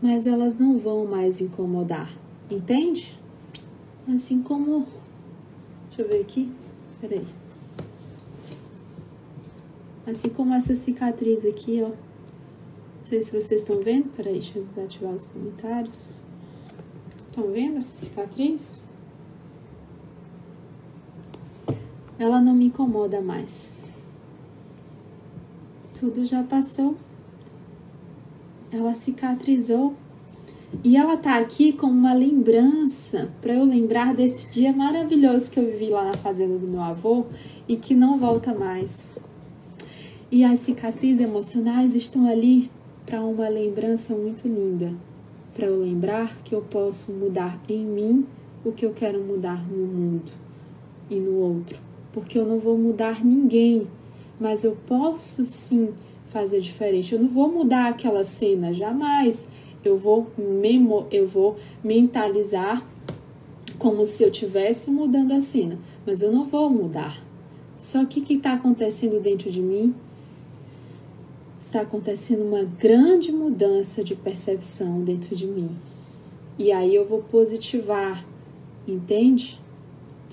mas 0.01 0.25
elas 0.27 0.59
não 0.59 0.77
vão 0.77 1.05
mais 1.05 1.39
incomodar. 1.39 2.11
Entende? 2.51 3.17
Assim 4.05 4.43
como. 4.43 4.96
Deixa 5.97 6.11
eu 6.11 6.15
ver 6.15 6.21
aqui. 6.21 6.53
Peraí. 7.01 7.25
Assim 10.05 10.29
como 10.29 10.53
essa 10.53 10.75
cicatriz 10.75 11.43
aqui, 11.43 11.81
ó. 11.81 11.87
Não 11.87 11.95
sei 13.01 13.23
se 13.23 13.31
vocês 13.31 13.61
estão 13.61 13.81
vendo. 13.81 14.07
Peraí, 14.15 14.33
deixa 14.33 14.59
eu 14.59 14.65
desativar 14.65 15.15
os 15.15 15.25
comentários. 15.25 16.09
Estão 17.27 17.51
vendo 17.51 17.79
essa 17.79 17.95
cicatriz? 17.95 18.89
Ela 22.19 22.39
não 22.39 22.53
me 22.53 22.65
incomoda 22.65 23.19
mais. 23.19 23.73
Tudo 25.99 26.23
já 26.25 26.43
passou. 26.43 26.95
Ela 28.71 28.93
cicatrizou 28.93 29.95
e 30.83 30.97
ela 30.97 31.15
tá 31.15 31.37
aqui 31.37 31.71
como 31.71 31.93
uma 31.93 32.13
lembrança 32.13 33.31
para 33.41 33.53
eu 33.53 33.63
lembrar 33.63 34.13
desse 34.13 34.51
dia 34.51 34.73
maravilhoso 34.73 35.49
que 35.49 35.59
eu 35.59 35.65
vivi 35.65 35.89
lá 35.89 36.03
na 36.03 36.13
fazenda 36.13 36.57
do 36.57 36.67
meu 36.67 36.81
avô 36.81 37.25
e 37.67 37.77
que 37.77 37.95
não 37.95 38.17
volta 38.17 38.53
mais. 38.53 39.17
E 40.29 40.43
as 40.43 40.59
cicatrizes 40.59 41.25
emocionais 41.25 41.95
estão 41.95 42.27
ali 42.27 42.69
para 43.05 43.21
uma 43.21 43.47
lembrança 43.47 44.13
muito 44.13 44.45
linda, 44.45 44.93
para 45.53 45.67
eu 45.67 45.79
lembrar 45.79 46.37
que 46.43 46.53
eu 46.53 46.61
posso 46.61 47.13
mudar 47.13 47.57
em 47.69 47.85
mim 47.85 48.25
o 48.65 48.71
que 48.73 48.85
eu 48.85 48.91
quero 48.91 49.23
mudar 49.23 49.65
no 49.69 49.85
mundo 49.85 50.31
e 51.09 51.15
no 51.15 51.37
outro, 51.37 51.79
porque 52.11 52.37
eu 52.37 52.45
não 52.45 52.59
vou 52.59 52.77
mudar 52.77 53.23
ninguém, 53.23 53.87
mas 54.37 54.65
eu 54.65 54.77
posso 54.85 55.45
sim 55.45 55.93
fazer 56.27 56.59
diferente. 56.59 57.13
Eu 57.13 57.21
não 57.21 57.29
vou 57.29 57.49
mudar 57.49 57.87
aquela 57.87 58.25
cena 58.25 58.73
jamais 58.73 59.47
eu 59.87 59.97
vou 59.97 60.27
memo, 60.37 61.07
eu 61.11 61.27
vou 61.27 61.57
mentalizar 61.83 62.85
como 63.77 64.05
se 64.05 64.23
eu 64.23 64.31
tivesse 64.31 64.89
mudando 64.89 65.31
a 65.31 65.41
cena, 65.41 65.77
mas 66.05 66.21
eu 66.21 66.31
não 66.31 66.45
vou 66.45 66.69
mudar. 66.69 67.23
Só 67.77 68.05
que 68.05 68.19
o 68.19 68.23
que 68.23 68.33
está 68.33 68.53
acontecendo 68.53 69.21
dentro 69.21 69.51
de 69.51 69.61
mim? 69.61 69.93
Está 71.59 71.81
acontecendo 71.81 72.43
uma 72.43 72.63
grande 72.63 73.31
mudança 73.31 74.03
de 74.03 74.15
percepção 74.15 75.03
dentro 75.03 75.35
de 75.35 75.45
mim. 75.45 75.69
E 76.57 76.71
aí 76.71 76.95
eu 76.95 77.05
vou 77.05 77.21
positivar, 77.21 78.25
entende? 78.87 79.59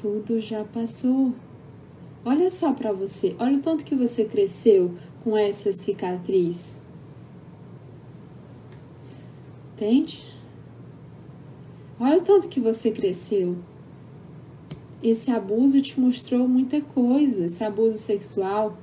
Tudo 0.01 0.41
já 0.41 0.65
passou. 0.65 1.33
Olha 2.25 2.49
só 2.51 2.73
para 2.73 2.93
você, 2.93 3.37
olha 3.39 3.57
o 3.57 3.61
tanto 3.61 3.85
que 3.85 3.95
você 3.95 4.25
cresceu 4.25 4.95
com 5.23 5.37
essa 5.37 5.73
cicatriz. 5.73 6.77
Entende? 9.75 10.23
Olha 11.99 12.19
o 12.19 12.23
tanto 12.23 12.49
que 12.49 12.61
você 12.61 12.93
cresceu. 12.93 13.57
Esse 15.03 15.33
abuso 15.33 15.83
te 15.83 15.99
mostrou 15.99 16.47
muita 16.47 16.81
coisa, 16.81 17.47
esse 17.47 17.63
abuso 17.65 17.99
sexual. 17.99 18.79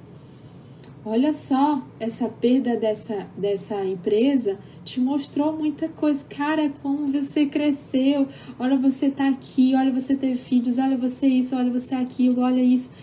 Olha 1.06 1.34
só, 1.34 1.82
essa 1.97 2.27
perda 2.27 2.75
dessa, 2.75 3.25
dessa 3.38 3.84
empresa 3.86 4.60
te 4.84 4.99
mostrou 4.99 5.54
muita 5.54 5.88
coisa. 5.88 6.25
Cara, 6.25 6.69
como 6.84 7.08
você 7.08 7.45
cresceu. 7.45 8.27
Olha, 8.60 8.77
você 8.77 9.10
tá 9.10 9.30
aqui, 9.30 9.73
olha, 9.73 9.91
você 9.91 10.15
teve 10.15 10.36
filhos, 10.36 10.77
olha 10.77 10.97
você 10.97 11.25
isso, 11.25 11.56
olha 11.56 11.71
você 11.71 11.95
aquilo, 11.95 12.41
olha 12.41 12.62
isso. 12.62 12.93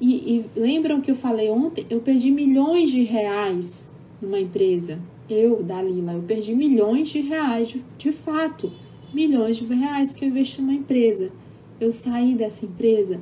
E, 0.00 0.44
e 0.56 0.60
lembram 0.60 1.00
que 1.00 1.10
eu 1.10 1.16
falei 1.16 1.50
ontem? 1.50 1.86
Eu 1.88 2.00
perdi 2.00 2.32
milhões 2.32 2.90
de 2.90 3.02
reais 3.04 3.88
numa 4.20 4.40
empresa 4.40 4.98
eu, 5.28 5.62
Dalila, 5.62 6.12
eu 6.12 6.22
perdi 6.22 6.54
milhões 6.54 7.08
de 7.08 7.20
reais, 7.20 7.68
de, 7.68 7.84
de 7.98 8.12
fato, 8.12 8.72
milhões 9.12 9.56
de 9.56 9.64
reais 9.66 10.14
que 10.14 10.24
eu 10.24 10.28
investi 10.28 10.60
numa 10.60 10.74
empresa. 10.74 11.30
Eu 11.80 11.90
saí 11.90 12.34
dessa 12.34 12.64
empresa 12.64 13.20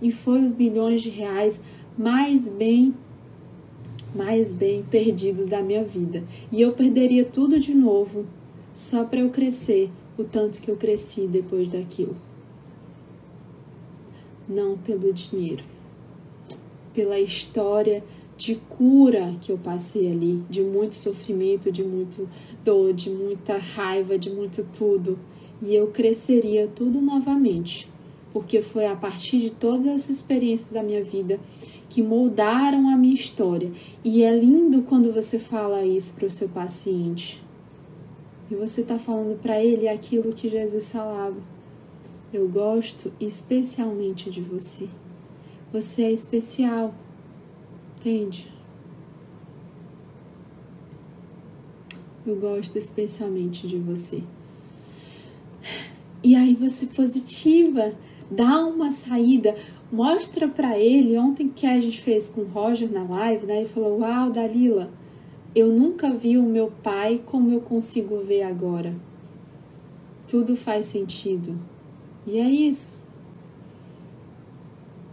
e 0.00 0.10
foi 0.10 0.44
os 0.44 0.52
milhões 0.52 1.02
de 1.02 1.08
reais 1.08 1.62
mais 1.96 2.48
bem 2.48 2.94
mais 4.14 4.50
bem 4.50 4.82
perdidos 4.82 5.48
da 5.48 5.60
minha 5.62 5.84
vida. 5.84 6.24
E 6.50 6.60
eu 6.60 6.72
perderia 6.72 7.24
tudo 7.24 7.60
de 7.60 7.74
novo 7.74 8.24
só 8.74 9.04
para 9.04 9.20
eu 9.20 9.30
crescer 9.30 9.90
o 10.16 10.24
tanto 10.24 10.60
que 10.60 10.70
eu 10.70 10.76
cresci 10.76 11.26
depois 11.26 11.68
daquilo. 11.68 12.16
Não 14.48 14.78
pelo 14.78 15.12
dinheiro, 15.12 15.64
pela 16.94 17.18
história 17.20 18.02
de 18.36 18.56
cura 18.68 19.34
que 19.40 19.50
eu 19.50 19.58
passei 19.58 20.10
ali, 20.10 20.42
de 20.50 20.62
muito 20.62 20.94
sofrimento, 20.94 21.72
de 21.72 21.82
muito 21.82 22.28
dor, 22.64 22.92
de 22.92 23.08
muita 23.08 23.56
raiva, 23.56 24.18
de 24.18 24.30
muito 24.30 24.66
tudo. 24.76 25.18
E 25.62 25.74
eu 25.74 25.86
cresceria 25.88 26.68
tudo 26.68 27.00
novamente, 27.00 27.88
porque 28.32 28.60
foi 28.60 28.86
a 28.86 28.94
partir 28.94 29.38
de 29.38 29.50
todas 29.50 29.86
essas 29.86 30.10
experiências 30.10 30.72
da 30.72 30.82
minha 30.82 31.02
vida 31.02 31.40
que 31.88 32.02
moldaram 32.02 32.90
a 32.90 32.96
minha 32.96 33.14
história. 33.14 33.72
E 34.04 34.22
é 34.22 34.36
lindo 34.36 34.82
quando 34.82 35.12
você 35.12 35.38
fala 35.38 35.84
isso 35.84 36.14
para 36.14 36.26
o 36.26 36.30
seu 36.30 36.48
paciente. 36.48 37.42
E 38.50 38.54
você 38.54 38.82
está 38.82 38.98
falando 38.98 39.40
para 39.40 39.62
ele 39.62 39.88
aquilo 39.88 40.32
que 40.32 40.48
Jesus 40.48 40.92
falava. 40.92 41.36
Eu 42.32 42.48
gosto 42.48 43.10
especialmente 43.18 44.30
de 44.30 44.42
você. 44.42 44.88
Você 45.72 46.02
é 46.02 46.12
especial. 46.12 46.94
Entende? 48.06 48.48
Eu 52.24 52.36
gosto 52.36 52.78
especialmente 52.78 53.66
de 53.66 53.78
você. 53.78 54.22
E 56.22 56.36
aí 56.36 56.54
você 56.54 56.86
positiva, 56.86 57.92
dá 58.30 58.64
uma 58.64 58.92
saída, 58.92 59.56
mostra 59.90 60.46
para 60.46 60.78
ele. 60.78 61.18
Ontem 61.18 61.48
que 61.48 61.66
a 61.66 61.80
gente 61.80 62.00
fez 62.00 62.28
com 62.28 62.42
o 62.42 62.46
Roger 62.46 62.92
na 62.92 63.02
live, 63.02 63.44
né? 63.44 63.56
Ele 63.62 63.68
falou: 63.68 63.98
Uau, 63.98 64.30
Dalila, 64.30 64.88
eu 65.52 65.66
nunca 65.66 66.12
vi 66.12 66.38
o 66.38 66.44
meu 66.44 66.70
pai 66.70 67.20
como 67.26 67.50
eu 67.50 67.60
consigo 67.60 68.20
ver 68.20 68.42
agora. 68.42 68.94
Tudo 70.28 70.54
faz 70.54 70.86
sentido. 70.86 71.58
E 72.24 72.38
é 72.38 72.48
isso. 72.48 73.02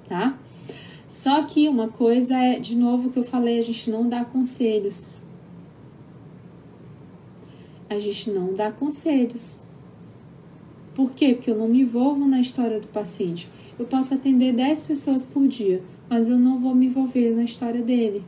Tá? 0.08 0.38
Só 1.14 1.44
que 1.44 1.70
uma 1.70 1.90
coisa 1.90 2.36
é, 2.36 2.60
de 2.60 2.76
novo, 2.76 3.12
que 3.12 3.20
eu 3.20 3.24
falei, 3.24 3.60
a 3.60 3.62
gente 3.62 3.88
não 3.88 4.10
dá 4.10 4.26
conselhos. 4.26 5.12
A 7.88 8.00
gente 8.00 8.32
não 8.32 8.52
dá 8.56 8.72
conselhos. 8.72 9.62
Por 10.96 11.12
quê? 11.12 11.36
Porque 11.36 11.52
eu 11.52 11.56
não 11.56 11.68
me 11.68 11.82
envolvo 11.82 12.28
na 12.28 12.42
história 12.42 12.80
do 12.80 12.88
paciente. 12.88 13.48
Eu 13.78 13.86
posso 13.86 14.16
atender 14.16 14.54
10 14.54 14.86
pessoas 14.86 15.24
por 15.24 15.48
dia, 15.48 15.84
mas 16.10 16.28
eu 16.28 16.40
não 16.40 16.58
vou 16.58 16.74
me 16.74 16.88
envolver 16.88 17.36
na 17.36 17.44
história 17.44 17.84
dele. 17.84 18.24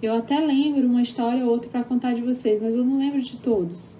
Eu 0.00 0.14
até 0.14 0.40
lembro 0.40 0.86
uma 0.86 1.02
história 1.02 1.44
ou 1.44 1.50
outra 1.50 1.68
para 1.68 1.84
contar 1.84 2.14
de 2.14 2.22
vocês, 2.22 2.58
mas 2.60 2.74
eu 2.74 2.82
não 2.82 2.96
lembro 2.96 3.20
de 3.20 3.36
todos. 3.36 3.98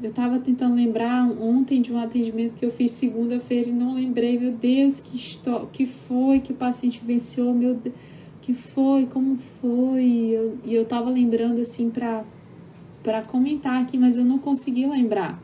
Eu 0.00 0.10
estava 0.10 0.38
tentando 0.38 0.76
lembrar 0.76 1.28
ontem 1.40 1.82
de 1.82 1.92
um 1.92 1.98
atendimento 1.98 2.56
que 2.56 2.64
eu 2.64 2.70
fiz 2.70 2.92
segunda-feira 2.92 3.68
e 3.68 3.72
não 3.72 3.94
lembrei. 3.94 4.38
Meu 4.38 4.52
Deus, 4.52 5.00
que, 5.00 5.16
história, 5.16 5.66
que 5.72 5.86
foi 5.86 6.38
que 6.38 6.52
o 6.52 6.54
paciente 6.54 7.00
venceu? 7.02 7.52
Meu 7.52 7.74
Deus, 7.74 7.96
que 8.40 8.54
foi? 8.54 9.06
Como 9.06 9.36
foi? 9.60 10.04
E 10.04 10.32
eu, 10.32 10.58
e 10.64 10.72
eu 10.72 10.84
tava 10.84 11.10
lembrando 11.10 11.60
assim 11.60 11.90
para 11.90 13.22
comentar 13.22 13.82
aqui, 13.82 13.98
mas 13.98 14.16
eu 14.16 14.24
não 14.24 14.38
consegui 14.38 14.86
lembrar. 14.86 15.42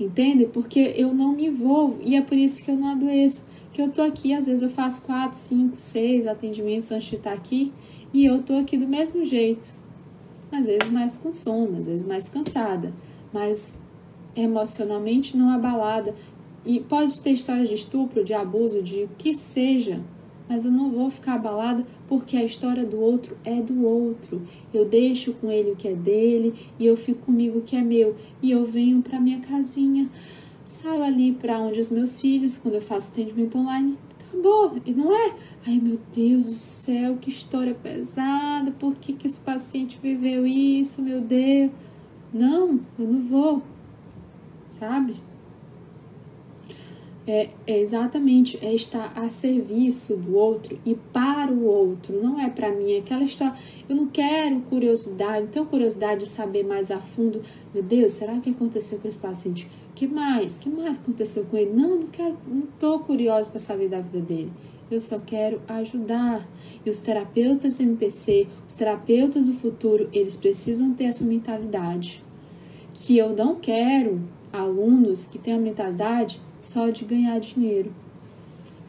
Entende? 0.00 0.46
Porque 0.46 0.94
eu 0.96 1.12
não 1.12 1.32
me 1.36 1.48
envolvo 1.48 1.98
e 2.02 2.16
é 2.16 2.22
por 2.22 2.38
isso 2.38 2.64
que 2.64 2.70
eu 2.70 2.76
não 2.76 2.92
adoeço. 2.92 3.46
Que 3.74 3.82
eu 3.82 3.90
tô 3.90 4.00
aqui, 4.00 4.32
às 4.32 4.46
vezes 4.46 4.62
eu 4.62 4.70
faço 4.70 5.02
quatro, 5.02 5.36
cinco, 5.38 5.74
seis 5.76 6.26
atendimentos 6.26 6.90
antes 6.90 7.10
de 7.10 7.16
estar 7.16 7.34
aqui 7.34 7.74
e 8.12 8.24
eu 8.24 8.42
tô 8.42 8.54
aqui 8.54 8.78
do 8.78 8.88
mesmo 8.88 9.22
jeito 9.26 9.81
às 10.52 10.66
vezes 10.66 10.90
mais 10.90 11.16
com 11.16 11.32
sono, 11.32 11.78
às 11.78 11.86
vezes 11.86 12.06
mais 12.06 12.28
cansada, 12.28 12.92
mas 13.32 13.78
emocionalmente 14.36 15.36
não 15.36 15.50
abalada. 15.50 16.14
E 16.64 16.78
pode 16.80 17.20
ter 17.20 17.30
história 17.30 17.66
de 17.66 17.74
estupro, 17.74 18.24
de 18.24 18.34
abuso, 18.34 18.82
de 18.82 19.04
o 19.04 19.10
que 19.18 19.34
seja, 19.34 20.00
mas 20.48 20.64
eu 20.64 20.70
não 20.70 20.90
vou 20.90 21.10
ficar 21.10 21.34
abalada 21.34 21.84
porque 22.08 22.36
a 22.36 22.44
história 22.44 22.84
do 22.84 23.00
outro 23.00 23.36
é 23.44 23.60
do 23.60 23.84
outro. 23.84 24.42
Eu 24.72 24.84
deixo 24.84 25.32
com 25.34 25.50
ele 25.50 25.72
o 25.72 25.76
que 25.76 25.88
é 25.88 25.94
dele 25.94 26.54
e 26.78 26.86
eu 26.86 26.96
fico 26.96 27.26
comigo 27.26 27.58
o 27.58 27.62
que 27.62 27.74
é 27.74 27.82
meu. 27.82 28.14
E 28.42 28.50
eu 28.50 28.64
venho 28.64 29.02
para 29.02 29.18
minha 29.18 29.40
casinha, 29.40 30.08
saio 30.64 31.02
ali 31.02 31.32
para 31.32 31.58
onde 31.58 31.80
os 31.80 31.90
meus 31.90 32.20
filhos, 32.20 32.58
quando 32.58 32.74
eu 32.74 32.82
faço 32.82 33.10
atendimento 33.12 33.58
online, 33.58 33.96
acabou, 34.32 34.76
e 34.84 34.92
não 34.92 35.14
é? 35.14 35.34
Ai 35.66 35.78
meu 35.78 35.98
Deus 36.14 36.48
do 36.48 36.56
céu, 36.56 37.18
que 37.20 37.28
história 37.28 37.74
pesada, 37.74 38.72
por 38.72 38.94
que, 38.94 39.12
que 39.12 39.26
esse 39.26 39.40
paciente 39.40 39.98
viveu 40.02 40.46
isso, 40.46 41.02
meu 41.02 41.20
Deus? 41.20 41.70
Não, 42.32 42.80
eu 42.98 43.06
não 43.06 43.22
vou, 43.22 43.62
sabe? 44.70 45.16
É, 47.24 47.50
é, 47.68 47.78
exatamente 47.78 48.58
é 48.60 48.74
estar 48.74 49.12
a 49.16 49.28
serviço 49.28 50.16
do 50.16 50.34
outro 50.34 50.76
e 50.84 50.96
para 51.12 51.52
o 51.52 51.64
outro, 51.64 52.20
não 52.20 52.40
é 52.40 52.50
para 52.50 52.72
mim. 52.72 52.94
É 52.94 52.98
aquela 52.98 53.22
história, 53.22 53.54
eu 53.88 53.94
não 53.94 54.08
quero 54.08 54.60
curiosidade, 54.62 55.42
não 55.42 55.46
tenho 55.48 55.66
curiosidade 55.66 56.24
de 56.24 56.28
saber 56.28 56.64
mais 56.64 56.90
a 56.90 56.98
fundo. 56.98 57.40
Meu 57.72 57.82
Deus, 57.82 58.12
será 58.12 58.36
que 58.40 58.50
aconteceu 58.50 58.98
com 58.98 59.06
esse 59.06 59.20
paciente? 59.20 59.68
Que 60.02 60.06
mais? 60.08 60.58
que 60.58 60.68
mais 60.68 60.98
aconteceu 60.98 61.44
com 61.44 61.56
ele? 61.56 61.72
Não, 61.72 62.00
não 62.00 62.06
quero, 62.08 62.36
não 62.48 62.62
tô 62.76 62.98
curiosa 62.98 63.48
para 63.48 63.60
saber 63.60 63.88
da 63.88 64.00
vida 64.00 64.20
dele. 64.20 64.52
Eu 64.90 65.00
só 65.00 65.20
quero 65.20 65.62
ajudar. 65.68 66.44
E 66.84 66.90
os 66.90 66.98
terapeutas 66.98 67.78
MPC, 67.78 68.48
os 68.66 68.74
terapeutas 68.74 69.46
do 69.46 69.54
futuro, 69.54 70.10
eles 70.12 70.34
precisam 70.34 70.92
ter 70.92 71.04
essa 71.04 71.24
mentalidade. 71.24 72.20
Que 72.92 73.16
eu 73.16 73.30
não 73.36 73.54
quero 73.54 74.20
alunos 74.52 75.26
que 75.26 75.38
tenham 75.38 75.60
a 75.60 75.62
mentalidade 75.62 76.40
só 76.58 76.90
de 76.90 77.04
ganhar 77.04 77.38
dinheiro. 77.38 77.92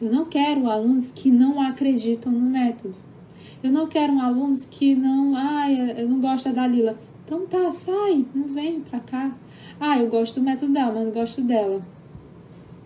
Eu 0.02 0.10
não 0.10 0.24
quero 0.24 0.68
alunos 0.68 1.12
que 1.12 1.30
não 1.30 1.60
acreditam 1.60 2.32
no 2.32 2.40
método. 2.40 2.96
Eu 3.62 3.70
não 3.70 3.86
quero 3.86 4.18
alunos 4.18 4.66
que 4.66 4.96
não, 4.96 5.32
ah, 5.36 5.70
eu 5.70 6.08
não 6.08 6.20
gosto 6.20 6.46
da 6.46 6.62
Dalila. 6.62 6.98
Então 7.24 7.46
tá, 7.46 7.70
sai, 7.70 8.26
não 8.34 8.48
vem 8.48 8.80
pra 8.80 9.00
cá. 9.00 9.34
Ah, 9.80 9.98
eu 9.98 10.08
gosto 10.08 10.36
do 10.36 10.44
método 10.44 10.72
dela, 10.72 10.92
mas 10.92 11.04
não 11.04 11.12
gosto 11.12 11.40
dela. 11.42 11.84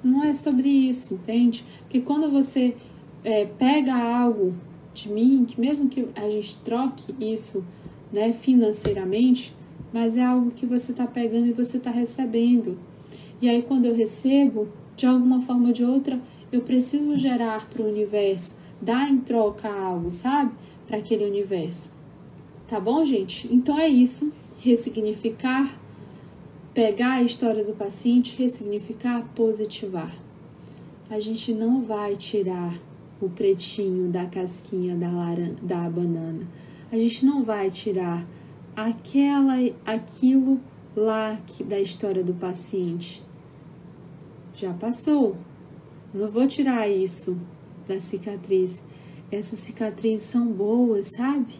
Não 0.02 0.22
é 0.22 0.32
sobre 0.32 0.68
isso, 0.68 1.14
entende? 1.14 1.64
Porque 1.80 2.00
quando 2.00 2.30
você 2.30 2.76
é, 3.24 3.44
pega 3.44 3.94
algo 3.94 4.54
de 4.94 5.10
mim, 5.10 5.44
que 5.44 5.60
mesmo 5.60 5.88
que 5.88 6.08
a 6.14 6.30
gente 6.30 6.56
troque 6.60 7.14
isso 7.20 7.64
né, 8.12 8.32
financeiramente, 8.32 9.52
mas 9.92 10.16
é 10.16 10.24
algo 10.24 10.50
que 10.52 10.66
você 10.66 10.92
está 10.92 11.06
pegando 11.06 11.46
e 11.46 11.52
você 11.52 11.78
está 11.78 11.90
recebendo. 11.90 12.78
E 13.40 13.48
aí, 13.48 13.62
quando 13.62 13.86
eu 13.86 13.94
recebo, 13.94 14.68
de 14.96 15.06
alguma 15.06 15.40
forma 15.42 15.68
ou 15.68 15.72
de 15.72 15.84
outra, 15.84 16.20
eu 16.52 16.60
preciso 16.60 17.16
gerar 17.16 17.68
para 17.68 17.82
o 17.82 17.88
universo, 17.88 18.60
dar 18.80 19.10
em 19.10 19.18
troca 19.18 19.68
algo, 19.68 20.10
sabe? 20.10 20.52
Para 20.86 20.98
aquele 20.98 21.24
universo. 21.24 21.97
Tá 22.68 22.78
bom, 22.78 23.04
gente? 23.04 23.52
Então 23.52 23.78
é 23.78 23.88
isso. 23.88 24.32
Ressignificar 24.60 25.78
pegar 26.78 27.14
a 27.14 27.22
história 27.24 27.64
do 27.64 27.72
paciente, 27.72 28.40
ressignificar, 28.40 29.26
positivar. 29.34 30.14
A 31.10 31.18
gente 31.18 31.52
não 31.52 31.82
vai 31.82 32.14
tirar 32.14 32.78
o 33.20 33.28
pretinho 33.28 34.08
da 34.08 34.26
casquinha 34.26 34.94
da, 34.94 35.10
laran 35.10 35.56
da 35.60 35.90
banana. 35.90 36.46
A 36.92 36.96
gente 36.96 37.26
não 37.26 37.42
vai 37.42 37.68
tirar 37.68 38.24
aquela, 38.76 39.54
aquilo 39.84 40.60
lá 40.94 41.40
que, 41.48 41.64
da 41.64 41.80
história 41.80 42.22
do 42.22 42.32
paciente. 42.32 43.24
Já 44.54 44.72
passou. 44.72 45.36
Não 46.14 46.30
vou 46.30 46.46
tirar 46.46 46.88
isso 46.88 47.40
da 47.88 47.98
cicatriz. 47.98 48.84
Essas 49.32 49.58
cicatrizes 49.58 50.28
são 50.28 50.46
boas, 50.46 51.08
sabe? 51.08 51.54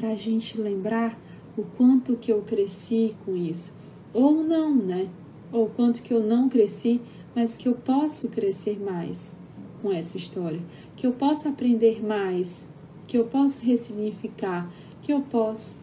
Para 0.00 0.12
a 0.12 0.16
gente 0.16 0.58
lembrar 0.58 1.20
o 1.58 1.62
quanto 1.62 2.16
que 2.16 2.32
eu 2.32 2.40
cresci 2.40 3.14
com 3.22 3.36
isso 3.36 3.74
ou 4.14 4.42
não, 4.42 4.74
né? 4.74 5.10
Ou 5.52 5.68
quanto 5.68 6.02
que 6.02 6.14
eu 6.14 6.22
não 6.22 6.48
cresci, 6.48 7.02
mas 7.36 7.54
que 7.54 7.68
eu 7.68 7.74
posso 7.74 8.30
crescer 8.30 8.80
mais 8.80 9.36
com 9.82 9.92
essa 9.92 10.16
história, 10.16 10.58
que 10.96 11.06
eu 11.06 11.12
posso 11.12 11.48
aprender 11.48 12.02
mais, 12.02 12.66
que 13.06 13.18
eu 13.18 13.26
posso 13.26 13.62
ressignificar, 13.64 14.72
que 15.02 15.12
eu 15.12 15.20
posso, 15.20 15.82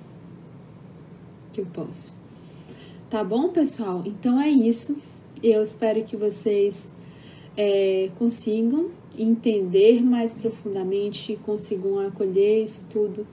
que 1.53 1.61
eu 1.61 1.67
posso. 1.67 2.17
Tá 3.11 3.23
bom, 3.23 3.49
pessoal? 3.49 4.01
Então 4.03 4.41
é 4.41 4.49
isso. 4.49 4.97
Eu 5.43 5.61
espero 5.61 6.03
que 6.03 6.17
vocês 6.17 6.91
é, 7.55 8.09
consigam 8.17 8.89
entender 9.15 10.03
mais 10.03 10.33
profundamente, 10.33 11.39
consigam 11.45 11.99
acolher 11.99 12.63
isso 12.63 12.87
tudo 12.89 13.27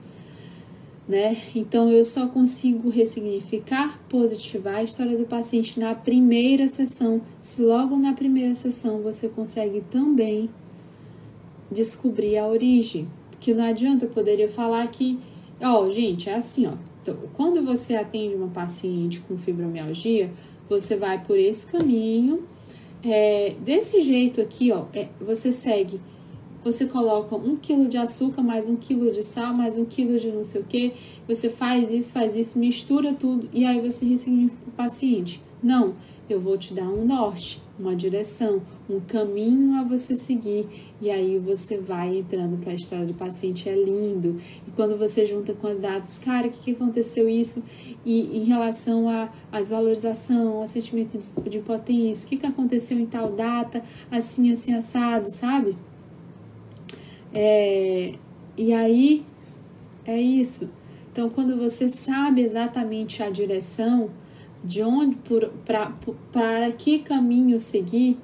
né? 1.07 1.37
Então 1.55 1.89
eu 1.89 2.03
só 2.03 2.27
consigo 2.27 2.89
ressignificar, 2.89 3.99
positivar 4.09 4.77
a 4.77 4.83
história 4.83 5.17
do 5.17 5.25
paciente 5.25 5.79
na 5.79 5.93
primeira 5.93 6.67
sessão. 6.67 7.21
Se 7.39 7.61
logo 7.61 7.95
na 7.95 8.13
primeira 8.13 8.55
sessão 8.55 9.01
você 9.01 9.29
consegue 9.29 9.81
também 9.91 10.49
descobrir 11.71 12.37
a 12.37 12.47
origem, 12.47 13.07
porque 13.29 13.53
não 13.53 13.63
adianta 13.63 14.05
eu 14.05 14.09
poderia 14.09 14.49
falar 14.49 14.87
que, 14.87 15.19
ó, 15.61 15.89
gente, 15.89 16.29
é 16.29 16.35
assim, 16.35 16.67
ó. 16.67 16.73
Então, 17.01 17.15
quando 17.33 17.63
você 17.63 17.95
atende 17.95 18.33
uma 18.33 18.47
paciente 18.47 19.19
com 19.19 19.37
fibromialgia, 19.37 20.31
você 20.67 20.95
vai 20.95 21.23
por 21.23 21.37
esse 21.37 21.67
caminho. 21.67 22.43
É, 23.03 23.53
desse 23.63 24.01
jeito 24.01 24.41
aqui, 24.41 24.71
ó, 24.71 24.85
é, 24.91 25.09
você 25.21 25.53
segue. 25.53 26.01
Você 26.65 26.87
coloca 26.87 27.35
um 27.35 27.55
quilo 27.55 27.87
de 27.87 27.95
açúcar, 27.95 28.41
mais 28.41 28.67
um 28.67 28.75
quilo 28.75 29.11
de 29.11 29.21
sal, 29.21 29.55
mais 29.55 29.77
um 29.77 29.85
quilo 29.85 30.19
de 30.19 30.31
não 30.31 30.43
sei 30.43 30.61
o 30.61 30.63
que. 30.63 30.93
Você 31.27 31.47
faz 31.47 31.91
isso, 31.91 32.11
faz 32.11 32.35
isso, 32.35 32.57
mistura 32.57 33.13
tudo 33.13 33.47
e 33.53 33.63
aí 33.63 33.79
você 33.79 34.03
ressignifica 34.03 34.63
o 34.67 34.71
paciente. 34.71 35.39
Não, 35.61 35.93
eu 36.27 36.39
vou 36.39 36.57
te 36.57 36.73
dar 36.73 36.89
um 36.89 37.05
norte, 37.05 37.61
uma 37.77 37.95
direção, 37.95 38.63
um 38.89 38.99
caminho 38.99 39.79
a 39.79 39.83
você 39.83 40.15
seguir. 40.15 40.65
E 40.99 41.11
aí 41.11 41.37
você 41.37 41.77
vai 41.77 42.17
entrando 42.17 42.57
para 42.57 42.71
a 42.71 42.75
história 42.75 43.05
do 43.05 43.13
paciente, 43.13 43.69
é 43.69 43.75
lindo. 43.75 44.41
E 44.67 44.71
quando 44.71 44.97
você 44.97 45.27
junta 45.27 45.53
com 45.53 45.67
as 45.67 45.77
datas, 45.77 46.17
cara, 46.17 46.47
o 46.47 46.49
que, 46.49 46.63
que 46.63 46.71
aconteceu 46.71 47.29
isso? 47.29 47.61
E 48.03 48.39
em 48.39 48.45
relação 48.45 49.07
à 49.07 49.29
desvalorização, 49.59 50.61
ao 50.61 50.67
sentimento 50.67 51.15
de, 51.15 51.49
de 51.49 51.57
impotência, 51.59 52.25
o 52.25 52.29
que, 52.29 52.37
que 52.37 52.45
aconteceu 52.47 52.97
em 52.97 53.05
tal 53.05 53.31
data, 53.33 53.83
assim, 54.09 54.51
assim, 54.51 54.73
assado, 54.73 55.29
sabe? 55.29 55.75
É, 57.37 58.13
e 58.57 58.73
aí 58.73 59.25
é 60.05 60.19
isso. 60.19 60.71
Então, 61.11 61.29
quando 61.29 61.57
você 61.57 61.89
sabe 61.89 62.41
exatamente 62.41 63.21
a 63.21 63.29
direção, 63.29 64.09
de 64.63 64.81
onde 64.81 65.17
para 66.33 66.71
que 66.71 66.99
caminho 66.99 67.59
seguir, 67.59 68.17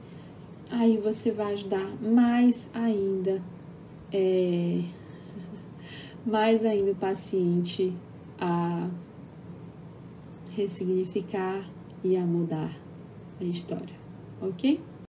aí 0.70 0.98
você 0.98 1.32
vai 1.32 1.54
ajudar 1.54 1.90
mais 2.02 2.72
ainda, 2.74 3.42
é, 4.14 4.82
mais 6.26 6.64
ainda 6.64 6.92
o 6.92 6.96
paciente 6.96 7.94
a 8.40 8.90
ressignificar 10.56 11.70
e 12.04 12.16
a 12.16 12.26
mudar 12.26 12.72
a 13.40 13.44
história, 13.44 13.96
ok? 14.42 14.80